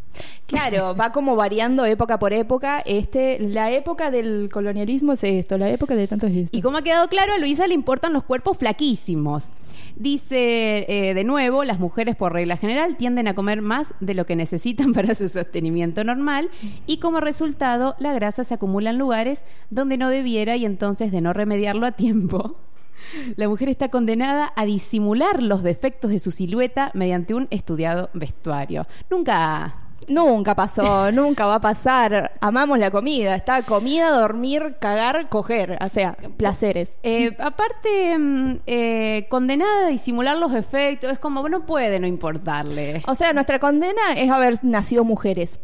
Claro, 0.47 0.95
va 0.95 1.13
como 1.13 1.35
variando 1.37 1.85
época 1.85 2.19
por 2.19 2.33
época. 2.33 2.83
Este, 2.85 3.39
la 3.39 3.71
época 3.71 4.11
del 4.11 4.51
colonialismo 4.53 5.15
es 5.15 5.25
esto, 5.25 5.57
la 5.57 5.71
época 5.71 5.95
de 5.95 6.07
tanto 6.07 6.27
es. 6.27 6.51
Y 6.53 6.61
como 6.61 6.79
ha 6.79 6.83
quedado 6.83 7.09
claro, 7.09 7.33
a 7.33 7.39
Luisa 7.39 7.67
le 7.67 7.75
importan 7.75 8.13
los 8.13 8.25
cuerpos 8.25 8.59
flaquísimos. 8.59 9.55
Dice 9.97 10.85
eh, 10.89 11.15
de 11.15 11.25
nuevo, 11.25 11.65
las 11.65 11.79
mujeres 11.79 12.17
por 12.17 12.33
regla 12.33 12.57
general 12.57 12.97
tienden 12.97 13.29
a 13.29 13.35
comer 13.35 13.63
más 13.63 13.95
de 14.01 14.15
lo 14.15 14.27
que 14.27 14.37
necesitan 14.37 14.93
para 14.95 15.15
su 15.15 15.29
sostenimiento 15.29 16.05
normal 16.05 16.51
y 16.87 16.99
como 16.99 17.21
resultado 17.21 17.95
la 17.99 18.13
grasa 18.13 18.45
se 18.45 18.55
acumula 18.55 18.91
en 18.91 18.99
lugares 18.99 19.45
donde 19.71 19.97
no 19.97 20.09
debiera 20.09 20.57
y 20.57 20.65
entonces 20.65 21.13
de 21.13 21.21
no 21.21 21.33
remediarlo 21.33 21.87
a 21.87 21.93
tiempo. 21.93 22.57
La 23.37 23.49
mujer 23.49 23.69
está 23.69 23.89
condenada 23.89 24.53
a 24.55 24.65
disimular 24.65 25.43
los 25.43 25.63
defectos 25.63 26.11
de 26.11 26.19
su 26.19 26.31
silueta 26.31 26.91
mediante 26.95 27.35
un 27.35 27.49
estudiado 27.51 28.11
vestuario. 28.15 28.87
Nunca 29.11 29.82
Nunca 30.09 30.55
pasó, 30.55 31.11
nunca 31.13 31.47
va 31.47 31.57
a 31.57 31.61
pasar. 31.61 32.33
Amamos 32.41 32.79
la 32.79 32.91
comida. 32.91 33.35
Está 33.35 33.63
comida, 33.63 34.11
dormir, 34.11 34.77
cagar, 34.81 35.29
coger. 35.29 35.79
O 35.81 35.89
sea, 35.89 36.17
placeres. 36.37 36.99
Eh, 37.03 37.37
aparte, 37.39 38.19
mm, 38.19 38.61
eh, 38.67 39.27
condenada 39.29 39.87
a 39.87 39.89
disimular 39.89 40.37
los 40.37 40.55
efectos, 40.55 41.13
es 41.13 41.19
como, 41.19 41.49
no 41.49 41.67
puede 41.67 42.01
no 42.01 42.07
importarle. 42.07 43.03
O 43.07 43.15
sea, 43.15 43.33
nuestra 43.33 43.59
condena 43.59 44.13
es 44.17 44.31
haber 44.31 44.63
nacido 44.65 45.05
mujeres. 45.05 45.61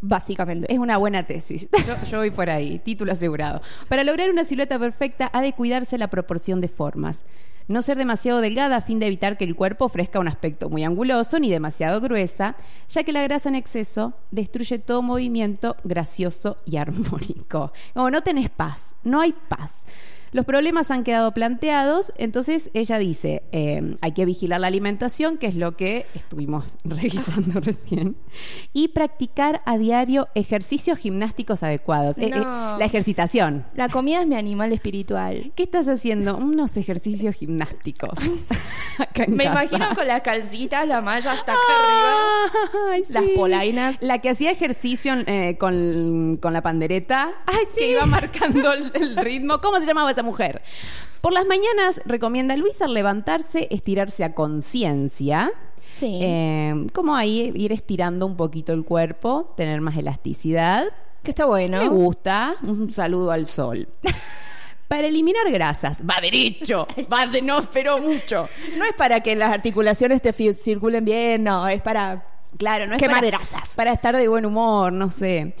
Básicamente. 0.00 0.72
Es 0.72 0.78
una 0.78 0.98
buena 0.98 1.26
tesis. 1.26 1.68
Yo, 1.86 1.96
yo 2.08 2.18
voy 2.18 2.30
por 2.30 2.48
ahí, 2.48 2.78
título 2.78 3.10
asegurado. 3.10 3.60
Para 3.88 4.04
lograr 4.04 4.30
una 4.30 4.44
silueta 4.44 4.78
perfecta 4.78 5.28
ha 5.32 5.42
de 5.42 5.52
cuidarse 5.52 5.98
la 5.98 6.08
proporción 6.08 6.60
de 6.60 6.68
formas. 6.68 7.24
No 7.70 7.82
ser 7.82 7.96
demasiado 7.96 8.40
delgada 8.40 8.78
a 8.78 8.80
fin 8.80 8.98
de 8.98 9.06
evitar 9.06 9.38
que 9.38 9.44
el 9.44 9.54
cuerpo 9.54 9.84
ofrezca 9.84 10.18
un 10.18 10.26
aspecto 10.26 10.68
muy 10.68 10.82
anguloso 10.82 11.38
ni 11.38 11.52
demasiado 11.52 12.00
gruesa, 12.00 12.56
ya 12.88 13.04
que 13.04 13.12
la 13.12 13.22
grasa 13.22 13.48
en 13.48 13.54
exceso 13.54 14.12
destruye 14.32 14.80
todo 14.80 15.02
movimiento 15.02 15.76
gracioso 15.84 16.56
y 16.66 16.78
armónico. 16.78 17.72
Como 17.94 18.10
no 18.10 18.22
tenés 18.22 18.50
paz, 18.50 18.96
no 19.04 19.20
hay 19.20 19.32
paz. 19.48 19.84
Los 20.32 20.44
problemas 20.44 20.90
han 20.90 21.02
quedado 21.04 21.32
planteados, 21.32 22.12
entonces 22.16 22.70
ella 22.72 22.98
dice, 22.98 23.42
eh, 23.52 23.96
hay 24.00 24.12
que 24.12 24.24
vigilar 24.24 24.60
la 24.60 24.68
alimentación, 24.68 25.38
que 25.38 25.46
es 25.48 25.56
lo 25.56 25.76
que 25.76 26.06
estuvimos 26.14 26.78
revisando 26.84 27.60
recién, 27.60 28.16
y 28.72 28.88
practicar 28.88 29.62
a 29.66 29.76
diario 29.76 30.28
ejercicios 30.34 30.98
gimnásticos 30.98 31.62
adecuados. 31.62 32.18
Eh, 32.18 32.30
eh, 32.34 32.40
la 32.40 32.84
ejercitación. 32.84 33.66
La 33.74 33.88
comida 33.88 34.20
es 34.20 34.26
mi 34.26 34.36
animal 34.36 34.72
espiritual. 34.72 35.52
¿Qué 35.56 35.64
estás 35.64 35.88
haciendo? 35.88 36.36
Unos 36.36 36.76
ejercicios 36.76 37.34
gimnásticos. 37.34 38.10
Me 39.28 39.44
casa. 39.44 39.64
imagino 39.64 39.94
con 39.94 40.06
las 40.06 40.20
calcitas, 40.22 40.86
la 40.86 41.00
malla 41.00 41.32
hasta 41.32 41.52
acá 41.52 41.60
arriba. 41.78 42.92
Ay, 42.92 43.02
Las 43.08 43.24
sí. 43.24 43.32
polainas. 43.34 43.96
La 44.00 44.18
que 44.18 44.30
hacía 44.30 44.50
ejercicio 44.50 45.14
eh, 45.26 45.56
con, 45.58 46.38
con 46.40 46.52
la 46.52 46.62
pandereta, 46.62 47.32
que 47.76 47.90
iba 47.92 48.06
marcando 48.06 48.72
el, 48.72 48.90
el 48.94 49.16
ritmo. 49.16 49.60
¿Cómo 49.60 49.78
se 49.78 49.86
llamaba 49.86 50.10
esa 50.10 50.19
mujer? 50.22 50.62
Por 51.20 51.32
las 51.32 51.46
mañanas 51.46 52.00
recomienda 52.04 52.54
a 52.54 52.56
Luisa 52.56 52.86
levantarse, 52.88 53.68
estirarse 53.70 54.24
a 54.24 54.34
conciencia. 54.34 55.52
Sí. 55.96 56.18
Eh, 56.22 56.86
como 56.92 57.14
ahí 57.16 57.52
ir 57.54 57.72
estirando 57.72 58.26
un 58.26 58.36
poquito 58.36 58.72
el 58.72 58.84
cuerpo, 58.84 59.52
tener 59.56 59.80
más 59.80 59.96
elasticidad. 59.96 60.84
Que 61.22 61.30
está 61.32 61.44
bueno. 61.44 61.78
Me 61.78 61.88
gusta. 61.88 62.54
Un 62.62 62.90
saludo 62.90 63.30
al 63.30 63.46
sol. 63.46 63.88
Para 64.88 65.06
eliminar 65.06 65.48
grasas, 65.52 66.02
va 66.02 66.20
derecho, 66.20 66.88
va 67.12 67.24
de 67.24 67.42
no, 67.42 67.62
pero 67.70 67.98
mucho. 67.98 68.48
No 68.76 68.84
es 68.84 68.92
para 68.94 69.20
que 69.20 69.36
las 69.36 69.52
articulaciones 69.52 70.20
te 70.20 70.32
circulen 70.52 71.04
bien, 71.04 71.44
no, 71.44 71.68
es 71.68 71.80
para 71.80 72.24
Claro, 72.58 72.86
no 72.86 72.94
es 72.94 72.98
Quemar 72.98 73.20
para, 73.20 73.38
grasas. 73.38 73.76
para 73.76 73.92
estar 73.92 74.16
de 74.16 74.28
buen 74.28 74.44
humor, 74.44 74.92
no 74.92 75.10
sé. 75.10 75.54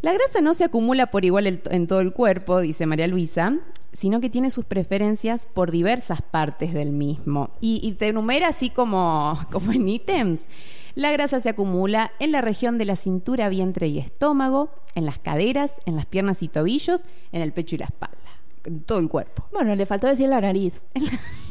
La 0.00 0.12
grasa 0.12 0.40
no 0.40 0.54
se 0.54 0.64
acumula 0.64 1.10
por 1.10 1.24
igual 1.24 1.46
en 1.46 1.86
todo 1.86 2.00
el 2.00 2.12
cuerpo, 2.12 2.60
dice 2.60 2.86
María 2.86 3.08
Luisa, 3.08 3.56
sino 3.92 4.20
que 4.20 4.30
tiene 4.30 4.50
sus 4.50 4.64
preferencias 4.64 5.46
por 5.46 5.70
diversas 5.70 6.22
partes 6.22 6.72
del 6.72 6.92
mismo. 6.92 7.50
Y, 7.60 7.80
y 7.82 7.92
te 7.92 8.08
enumera 8.08 8.48
así 8.48 8.70
como, 8.70 9.38
como 9.50 9.72
en 9.72 9.88
ítems. 9.88 10.46
La 10.94 11.12
grasa 11.12 11.40
se 11.40 11.48
acumula 11.48 12.12
en 12.18 12.32
la 12.32 12.40
región 12.40 12.78
de 12.78 12.84
la 12.84 12.96
cintura, 12.96 13.48
vientre 13.48 13.88
y 13.88 13.98
estómago, 13.98 14.70
en 14.94 15.06
las 15.06 15.18
caderas, 15.18 15.80
en 15.86 15.96
las 15.96 16.06
piernas 16.06 16.42
y 16.42 16.48
tobillos, 16.48 17.04
en 17.32 17.42
el 17.42 17.52
pecho 17.52 17.76
y 17.76 17.78
la 17.78 17.86
espalda, 17.86 18.16
en 18.64 18.82
todo 18.82 18.98
el 18.98 19.08
cuerpo. 19.08 19.46
Bueno, 19.52 19.74
le 19.74 19.86
faltó 19.86 20.06
decir 20.06 20.28
la 20.28 20.40
nariz. 20.40 20.86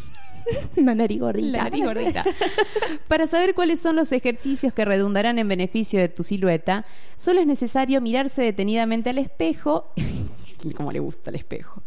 Una 0.78 0.96
nariz 0.96 1.20
gordita. 1.20 1.58
La 1.58 1.64
nariz 1.64 1.86
gordita. 1.86 2.24
Para 3.08 3.28
saber 3.28 3.54
cuáles 3.54 3.80
son 3.80 3.96
los 3.96 4.12
ejercicios 4.12 4.74
que 4.74 4.86
redundarán 4.86 5.40
en 5.40 5.48
beneficio 5.48 6.00
de 6.00 6.10
tu 6.10 6.24
silueta, 6.24 6.86
solo 7.16 7.42
es 7.42 7.48
necesario 7.48 8.02
mirarse 8.02 8.42
detenidamente 8.42 9.10
al 9.10 9.18
espejo, 9.18 9.92
como 10.76 10.92
le 10.92 11.00
gusta 11.00 11.30
el 11.30 11.36
espejo, 11.36 11.82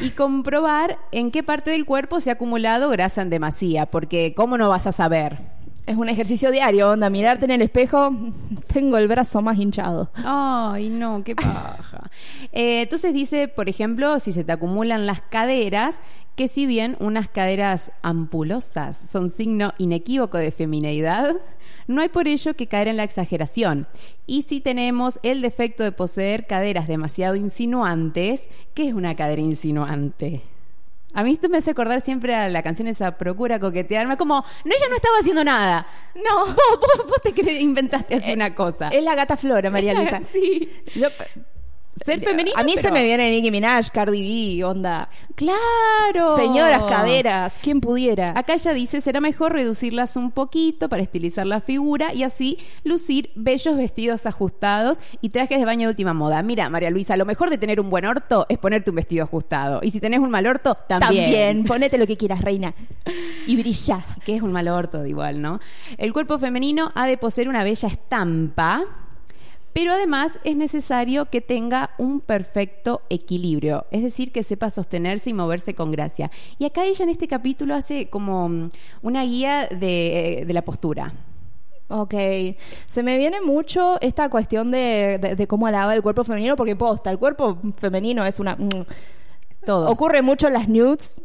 y 0.00 0.10
comprobar 0.10 0.98
en 1.12 1.30
qué 1.30 1.42
parte 1.42 1.70
del 1.70 1.84
cuerpo 1.84 2.20
se 2.20 2.30
ha 2.30 2.34
acumulado 2.34 2.90
grasa 2.90 3.22
en 3.22 3.30
demasía, 3.30 3.86
porque 3.86 4.34
¿cómo 4.34 4.58
no 4.58 4.68
vas 4.68 4.86
a 4.86 4.92
saber? 4.92 5.59
Es 5.90 5.96
un 5.96 6.08
ejercicio 6.08 6.52
diario, 6.52 6.88
onda, 6.88 7.10
mirarte 7.10 7.46
en 7.46 7.50
el 7.50 7.62
espejo, 7.62 8.12
tengo 8.72 8.96
el 8.96 9.08
brazo 9.08 9.42
más 9.42 9.58
hinchado. 9.58 10.08
Ay, 10.14 10.88
no, 10.88 11.24
qué 11.24 11.34
paja. 11.34 12.08
Eh, 12.52 12.82
entonces 12.82 13.12
dice, 13.12 13.48
por 13.48 13.68
ejemplo, 13.68 14.20
si 14.20 14.30
se 14.30 14.44
te 14.44 14.52
acumulan 14.52 15.04
las 15.04 15.20
caderas, 15.20 15.96
que 16.36 16.46
si 16.46 16.66
bien 16.66 16.96
unas 17.00 17.28
caderas 17.28 17.90
ampulosas 18.02 18.96
son 18.96 19.30
signo 19.30 19.74
inequívoco 19.78 20.38
de 20.38 20.52
femineidad, 20.52 21.34
no 21.88 22.02
hay 22.02 22.08
por 22.08 22.28
ello 22.28 22.54
que 22.54 22.68
caer 22.68 22.86
en 22.86 22.96
la 22.96 23.02
exageración. 23.02 23.88
Y 24.28 24.42
si 24.42 24.60
tenemos 24.60 25.18
el 25.24 25.42
defecto 25.42 25.82
de 25.82 25.90
poseer 25.90 26.46
caderas 26.46 26.86
demasiado 26.86 27.34
insinuantes, 27.34 28.48
¿qué 28.74 28.86
es 28.86 28.94
una 28.94 29.16
cadera 29.16 29.42
insinuante? 29.42 30.42
A 31.14 31.22
mí 31.24 31.32
esto 31.32 31.48
me 31.48 31.58
hace 31.58 31.70
acordar 31.72 32.00
siempre 32.00 32.34
a 32.34 32.48
la 32.48 32.62
canción 32.62 32.86
esa 32.88 33.16
Procura 33.18 33.58
coquetearme, 33.58 34.16
como, 34.16 34.36
no, 34.64 34.72
ella 34.74 34.86
no 34.88 34.96
estaba 34.96 35.18
haciendo 35.18 35.42
nada. 35.44 35.86
No, 36.14 36.46
vos, 36.46 36.56
vos, 36.80 37.06
vos 37.08 37.22
te 37.34 37.52
inventaste 37.60 38.14
así 38.14 38.32
una 38.32 38.54
cosa. 38.54 38.88
Es 38.88 39.02
la 39.02 39.14
gata 39.14 39.36
Flora, 39.36 39.70
María 39.70 39.94
Luisa. 39.94 40.20
Sí. 40.32 40.70
Yo- 40.94 41.08
ser 42.04 42.20
femenino. 42.20 42.56
A 42.56 42.64
mí 42.64 42.74
se 42.80 42.90
me 42.90 43.04
viene 43.04 43.30
Nicki 43.30 43.50
Minaj, 43.50 43.90
Cardi 43.90 44.58
B, 44.58 44.64
onda. 44.64 45.08
Claro. 45.34 46.36
Señoras 46.36 46.82
caderas, 46.84 47.58
¿quién 47.62 47.80
pudiera? 47.80 48.32
Acá 48.36 48.54
ella 48.54 48.72
dice, 48.72 49.00
será 49.00 49.20
mejor 49.20 49.52
reducirlas 49.52 50.16
un 50.16 50.30
poquito 50.30 50.88
para 50.88 51.02
estilizar 51.02 51.46
la 51.46 51.60
figura 51.60 52.12
y 52.12 52.22
así 52.22 52.58
lucir 52.84 53.30
bellos 53.34 53.76
vestidos 53.76 54.26
ajustados 54.26 54.98
y 55.20 55.30
trajes 55.30 55.58
de 55.58 55.64
baño 55.64 55.88
de 55.88 55.92
última 55.92 56.14
moda. 56.14 56.42
Mira, 56.42 56.68
María 56.70 56.90
Luisa, 56.90 57.16
lo 57.16 57.26
mejor 57.26 57.50
de 57.50 57.58
tener 57.58 57.80
un 57.80 57.90
buen 57.90 58.04
orto 58.04 58.46
es 58.48 58.58
ponerte 58.58 58.90
un 58.90 58.96
vestido 58.96 59.24
ajustado. 59.24 59.80
Y 59.82 59.90
si 59.90 60.00
tenés 60.00 60.20
un 60.20 60.30
mal 60.30 60.46
orto, 60.46 60.76
también. 60.88 61.24
También, 61.24 61.64
ponete 61.64 61.98
lo 61.98 62.06
que 62.06 62.16
quieras, 62.16 62.42
reina. 62.42 62.74
Y 63.46 63.56
brilla. 63.56 64.04
Que 64.24 64.36
es 64.36 64.42
un 64.42 64.52
mal 64.52 64.68
orto, 64.68 65.06
igual, 65.06 65.40
¿no? 65.40 65.60
El 65.98 66.12
cuerpo 66.12 66.38
femenino 66.38 66.92
ha 66.94 67.06
de 67.06 67.16
poseer 67.16 67.48
una 67.48 67.64
bella 67.64 67.88
estampa, 67.88 68.84
pero 69.72 69.92
además 69.92 70.38
es 70.44 70.56
necesario 70.56 71.26
que 71.26 71.40
tenga 71.40 71.90
un 71.98 72.20
perfecto 72.20 73.02
equilibrio, 73.08 73.86
es 73.90 74.02
decir, 74.02 74.32
que 74.32 74.42
sepa 74.42 74.70
sostenerse 74.70 75.30
y 75.30 75.32
moverse 75.34 75.74
con 75.74 75.92
gracia. 75.92 76.30
Y 76.58 76.64
acá 76.64 76.84
ella 76.84 77.04
en 77.04 77.10
este 77.10 77.28
capítulo 77.28 77.74
hace 77.74 78.08
como 78.10 78.48
mm, 78.48 78.70
una 79.02 79.22
guía 79.24 79.68
de, 79.68 80.44
de 80.46 80.52
la 80.52 80.62
postura. 80.62 81.12
Ok, 81.92 82.14
se 82.86 83.02
me 83.02 83.16
viene 83.18 83.40
mucho 83.40 84.00
esta 84.00 84.28
cuestión 84.28 84.70
de, 84.70 85.18
de- 85.20 85.34
de 85.36 85.46
cómo 85.48 85.66
alaba 85.66 85.94
el 85.94 86.02
cuerpo 86.02 86.22
femenino, 86.24 86.54
porque 86.56 86.76
posta, 86.76 87.10
el 87.10 87.18
cuerpo 87.18 87.58
femenino 87.76 88.24
es 88.24 88.38
una... 88.38 88.54
mm, 88.56 88.68
Todos. 89.66 89.90
Ocurre 89.90 90.22
mucho 90.22 90.46
en 90.46 90.52
las 90.54 90.68
nudes. 90.68 91.20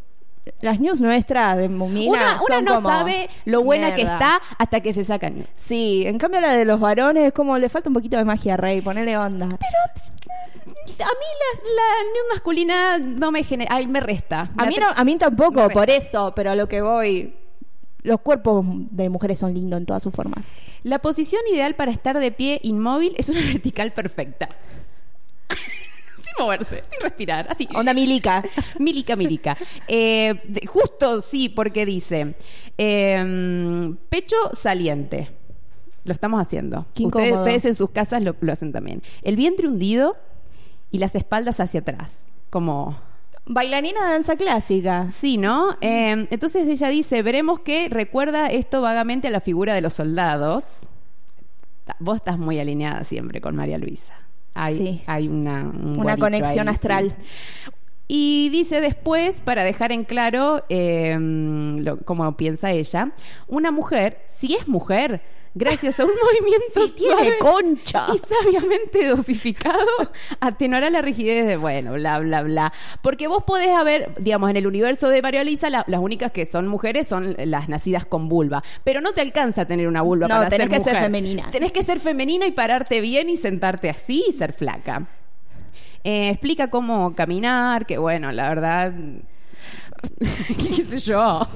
Las 0.62 0.80
news 0.80 1.02
nuestras 1.02 1.58
de 1.58 1.70
Mumina 1.70 2.38
Una, 2.44 2.62
no 2.62 2.76
como, 2.76 2.90
sabe 2.90 3.30
lo 3.46 3.64
buena 3.64 3.96
que 3.96 4.04
está 4.04 4.42
hasta 4.58 4.82
que 4.82 4.94
se 4.94 5.04
sacan. 5.04 5.48
Sí, 5.56 6.04
en 6.06 6.18
cambio 6.18 6.42
la 6.42 6.52
de 6.52 6.66
los 6.66 6.80
varones 6.80 7.28
es 7.28 7.34
como 7.34 7.58
le 7.58 7.70
falta 7.70 7.90
un 7.90 7.94
poquito 7.96 8.18
de 8.18 8.26
magia, 8.26 8.58
Rey, 8.58 8.82
ponele 8.82 9.18
onda. 9.18 9.46
A 9.46 9.50
mí 9.50 10.96
la, 10.98 11.62
la 11.76 12.04
nude 12.04 12.34
masculina 12.34 12.98
no 13.00 13.32
me 13.32 13.44
genera, 13.44 13.76
ay, 13.76 13.88
me 13.88 14.00
resta. 14.00 14.52
A 14.56 14.66
mí, 14.66 14.78
no, 14.80 14.88
a 14.96 15.04
mí 15.04 15.18
tampoco, 15.18 15.70
por 15.70 15.90
eso, 15.90 16.34
pero 16.36 16.52
a 16.52 16.56
lo 16.56 16.68
que 16.68 16.82
voy, 16.82 17.34
los 18.04 18.22
cuerpos 18.22 18.66
de 18.92 19.10
mujeres 19.10 19.40
son 19.40 19.54
lindos 19.54 19.80
en 19.80 19.86
todas 19.86 20.04
sus 20.04 20.14
formas. 20.14 20.56
La 20.84 21.00
posición 21.00 21.42
ideal 21.52 21.76
para 21.76 21.92
estar 21.92 22.20
de 22.20 22.32
pie 22.32 22.60
inmóvil 22.64 23.16
es 23.18 23.30
una 23.30 23.42
vertical 23.46 23.92
perfecta. 23.92 24.48
Moverse, 26.40 26.84
sin 26.90 27.02
respirar, 27.02 27.48
así. 27.50 27.68
Onda 27.76 27.94
milica. 27.94 28.44
Milica, 28.80 29.16
milica. 29.16 29.58
Eh, 29.88 30.42
de- 30.48 30.66
justo 30.68 31.22
sí, 31.22 31.50
porque 31.50 31.86
dice 31.86 32.36
eh, 32.78 33.94
pecho 34.10 34.36
saliente. 34.54 35.32
Lo 36.04 36.14
estamos 36.14 36.40
haciendo. 36.40 36.86
Ustedes, 37.00 37.66
en 37.66 37.74
sus 37.76 37.90
casas 37.90 38.22
lo, 38.22 38.36
lo 38.40 38.52
hacen 38.54 38.72
también. 38.72 39.02
El 39.24 39.36
vientre 39.36 39.68
hundido 39.68 40.16
y 40.92 41.00
las 41.00 41.16
espaldas 41.16 41.60
hacia 41.60 41.80
atrás. 41.80 42.24
Como 42.52 43.00
Bailarina 43.48 44.06
de 44.06 44.12
danza 44.12 44.36
clásica. 44.36 45.10
Sí, 45.10 45.38
¿no? 45.38 45.78
Eh, 45.82 46.28
entonces 46.30 46.68
ella 46.68 46.90
dice, 46.90 47.22
veremos 47.24 47.60
que 47.62 47.90
recuerda 47.90 48.48
esto 48.48 48.82
vagamente 48.82 49.28
a 49.30 49.32
la 49.32 49.40
figura 49.42 49.74
de 49.74 49.82
los 49.82 49.94
soldados. 49.94 50.90
Vos 52.00 52.18
estás 52.18 52.38
muy 52.38 52.60
alineada 52.60 53.04
siempre 53.04 53.42
con 53.42 53.56
María 53.56 53.78
Luisa. 53.78 54.14
Hay, 54.56 54.76
Sí. 54.78 55.02
hay 55.06 55.28
una, 55.28 55.62
un 55.64 56.00
Una 56.00 56.18
conexión 56.18 56.68
ahí, 56.68 56.74
astral. 56.74 57.16
sí. 57.20 57.26
Y 58.08 58.50
dice 58.50 58.82
después, 58.82 59.42
para 59.42 59.64
dejar 59.64 59.92
en 59.92 60.04
claro 60.04 60.64
eh, 60.70 61.18
lo- 61.20 61.98
cómo 61.98 62.38
piensa 62.38 62.72
ella, 62.72 63.12
una 63.48 63.72
mujer, 63.72 64.20
si 64.28 64.54
es 64.56 64.68
mujer, 64.68 65.22
gracias 65.56 66.00
a 66.00 66.06
un 66.06 66.12
movimiento 66.24 66.86
Sí, 66.88 66.94
tiene 66.98 67.16
suave 67.16 67.38
concha. 67.40 68.08
y 68.14 68.18
sabiamente 68.20 69.08
dosificado, 69.08 69.80
atenuará 70.40 70.90
la 70.92 71.02
rigidez 71.02 71.48
de, 71.48 71.58
bueno, 71.58 71.94
bla, 71.94 72.20
bla, 72.20 72.44
bla. 72.44 72.74
Porque 73.02 73.28
vos 73.28 73.44
podés 73.44 73.70
haber, 73.70 74.14
digamos, 74.20 74.50
en 74.52 74.58
el 74.58 74.68
universo 74.68 75.10
de 75.10 75.22
María 75.22 75.44
Luisa, 75.44 75.70
la- 75.70 75.84
las 75.88 76.00
únicas 76.02 76.32
que 76.32 76.46
son 76.46 76.68
mujeres 76.68 77.08
son 77.08 77.36
las 77.38 77.70
nacidas 77.70 78.06
con 78.06 78.30
vulva. 78.30 78.64
Pero 78.84 79.02
no 79.02 79.14
te 79.14 79.22
alcanza 79.22 79.62
a 79.64 79.66
tener 79.66 79.88
una 79.88 80.02
vulva 80.02 80.28
No, 80.28 80.36
para 80.36 80.50
tenés 80.50 80.70
ser 80.70 80.78
que 80.78 80.84
ser 80.90 80.98
femenina. 81.02 81.50
Tenés 81.50 81.72
que 81.72 81.84
ser 81.84 82.00
femenina 82.00 82.46
y 82.46 82.52
pararte 82.52 83.02
bien 83.02 83.30
y 83.30 83.38
sentarte 83.38 83.90
así 83.90 84.24
y 84.30 84.34
ser 84.34 84.54
flaca. 84.54 85.08
Eh, 86.04 86.30
explica 86.30 86.70
cómo 86.70 87.16
caminar, 87.16 87.86
que 87.86 87.98
bueno, 87.98 88.32
la 88.32 88.50
verdad... 88.50 88.94
¿Qué 90.60 90.74
sé 90.84 91.00
yo? 91.00 91.48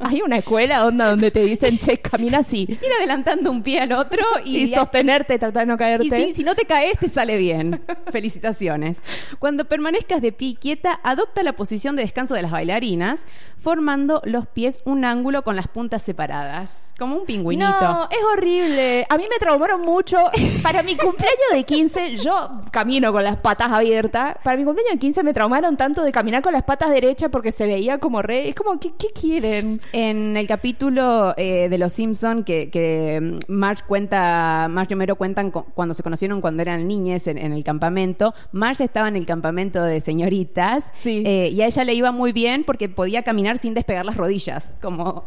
Hay 0.00 0.22
una 0.22 0.38
escuela 0.38 0.86
onda 0.86 1.10
donde 1.10 1.30
te 1.30 1.44
dicen, 1.44 1.78
che, 1.78 1.98
camina 1.98 2.38
así. 2.38 2.66
Ir 2.68 2.92
adelantando 2.98 3.50
un 3.50 3.62
pie 3.62 3.80
al 3.80 3.92
otro 3.92 4.22
y, 4.44 4.62
Y, 4.62 4.68
sostenerte, 4.68 5.38
tratar 5.38 5.66
de 5.66 5.72
no 5.72 5.76
caerte. 5.76 6.06
Y 6.06 6.28
si, 6.28 6.34
si 6.36 6.44
no 6.44 6.54
te 6.54 6.64
caes, 6.64 6.98
te 6.98 7.08
sale 7.08 7.36
bien. 7.36 7.82
Felicitaciones. 8.10 8.98
Cuando 9.38 9.66
permanezcas 9.66 10.22
de 10.22 10.32
pie 10.32 10.56
quieta, 10.58 11.00
adopta 11.02 11.42
la 11.42 11.52
posición 11.52 11.96
de 11.96 12.02
descanso 12.02 12.34
de 12.34 12.42
las 12.42 12.50
bailarinas, 12.50 13.24
formando 13.58 14.22
los 14.24 14.46
pies 14.48 14.80
un 14.84 15.04
ángulo 15.04 15.42
con 15.42 15.54
las 15.54 15.68
puntas 15.68 16.02
separadas, 16.02 16.94
como 16.98 17.16
un 17.16 17.26
pingüinito. 17.26 17.68
No, 17.68 18.08
es 18.10 18.18
horrible. 18.34 19.06
A 19.08 19.18
mí 19.18 19.24
me 19.30 19.38
traumaron 19.38 19.82
mucho. 19.82 20.18
Para 20.62 20.82
mi 20.82 20.96
cumpleaños 20.96 21.52
de 21.52 21.64
15, 21.64 22.16
yo 22.16 22.50
camino 22.70 23.12
con 23.12 23.22
las 23.22 23.36
patas 23.36 23.70
abiertas. 23.70 24.36
Para 24.42 24.56
mi 24.56 24.64
cumpleaños 24.64 24.94
de 24.94 24.98
15 24.98 25.22
me 25.22 25.34
traumaron 25.34 25.76
tanto 25.76 26.02
de 26.02 26.12
caminar 26.12 26.42
con 26.42 26.52
las 26.52 26.62
patas 26.62 26.90
derechas 26.90 27.28
porque 27.30 27.52
se 27.52 27.66
veía 27.66 27.98
como 27.98 28.22
re. 28.22 28.48
Es 28.48 28.54
como, 28.54 28.80
¿qué, 28.80 28.92
qué 28.98 29.08
quieren? 29.08 29.80
En 29.92 30.36
el 30.36 30.46
capítulo 30.46 31.34
eh, 31.36 31.68
de 31.68 31.78
Los 31.78 31.92
Simpson 31.92 32.44
que, 32.44 32.70
que 32.70 33.20
mm, 33.20 33.52
Marge 33.52 33.82
cuenta, 33.86 34.68
Marge 34.70 34.92
y 34.92 34.94
Homero 34.94 35.16
cuentan 35.16 35.50
cu- 35.50 35.64
cuando 35.74 35.94
se 35.94 36.02
conocieron 36.02 36.40
cuando 36.40 36.62
eran 36.62 36.86
niñes 36.86 37.26
en, 37.26 37.38
en 37.38 37.52
el 37.52 37.64
campamento. 37.64 38.34
Marge 38.52 38.84
estaba 38.84 39.08
en 39.08 39.16
el 39.16 39.26
campamento 39.26 39.82
de 39.82 40.00
señoritas 40.00 40.92
Sí. 40.94 41.22
eh, 41.26 41.48
y 41.52 41.60
a 41.62 41.66
ella 41.66 41.84
le 41.84 41.94
iba 41.94 42.12
muy 42.12 42.32
bien 42.32 42.64
porque 42.64 42.88
podía 42.88 43.22
caminar 43.22 43.58
sin 43.58 43.74
despegar 43.74 44.04
las 44.06 44.16
rodillas, 44.16 44.76
como 44.80 45.24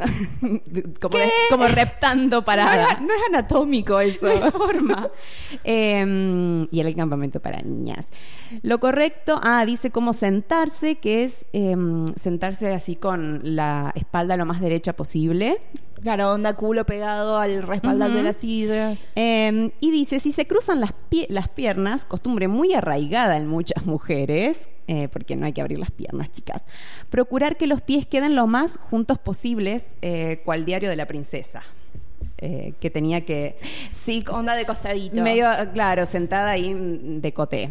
como, 1.00 1.66
reptando 1.68 2.38
No 2.38 2.44
parada. 2.44 2.92
es, 2.92 3.00
no 3.00 3.14
es 3.14 3.20
anatómico 3.28 4.00
eso. 4.00 4.26
No 4.40 4.44
hay 4.44 4.50
forma. 4.50 5.10
Eh, 5.64 6.66
y 6.70 6.80
el 6.80 6.96
campamento 6.96 7.40
para 7.40 7.60
niñas. 7.62 8.08
Lo 8.62 8.80
correcto, 8.80 9.40
ah, 9.42 9.64
dice 9.64 9.90
cómo 9.90 10.12
sentarse, 10.12 10.96
que 10.96 11.24
es 11.24 11.46
eh, 11.52 11.76
sentarse 12.16 12.72
así 12.72 12.96
con 12.96 13.40
la 13.42 13.92
espalda 13.94 14.36
lo 14.36 14.46
más 14.46 14.60
derecha 14.60 14.94
posible. 14.94 15.58
Claro, 16.02 16.32
onda 16.32 16.54
culo 16.54 16.86
pegado 16.86 17.38
al 17.38 17.62
respaldar 17.62 18.10
de 18.12 18.22
la 18.22 18.32
silla. 18.32 18.96
Eh, 19.16 19.70
y 19.80 19.90
dice, 19.90 20.18
si 20.20 20.32
se 20.32 20.46
cruzan 20.46 20.80
las, 20.80 20.92
pie- 21.10 21.26
las 21.28 21.48
piernas, 21.48 22.04
costumbre 22.04 22.48
muy 22.48 22.72
arraigada 22.74 23.36
en 23.36 23.46
muchas 23.46 23.84
mujeres, 23.86 24.68
eh, 24.88 25.08
porque 25.12 25.36
no 25.36 25.46
hay 25.46 25.52
que 25.52 25.60
abrir 25.60 25.78
las 25.78 25.90
piernas, 25.90 26.32
chicas, 26.32 26.64
procurar 27.10 27.56
que 27.56 27.66
los 27.66 27.80
pies 27.82 28.06
queden 28.06 28.34
lo 28.34 28.46
más 28.46 28.76
juntos 28.78 29.18
posibles, 29.18 29.94
eh, 30.02 30.40
cual 30.44 30.64
diario 30.64 30.88
de 30.88 30.96
la 30.96 31.06
princesa, 31.06 31.62
eh, 32.40 32.72
que 32.80 32.90
tenía 32.90 33.24
que 33.24 33.56
Sí, 33.96 34.24
onda 34.30 34.54
de 34.54 34.64
costadito. 34.64 35.20
Medio, 35.20 35.46
claro, 35.74 36.06
sentada 36.06 36.52
ahí 36.52 36.74
mm, 36.74 37.20
de 37.20 37.32
coté. 37.32 37.70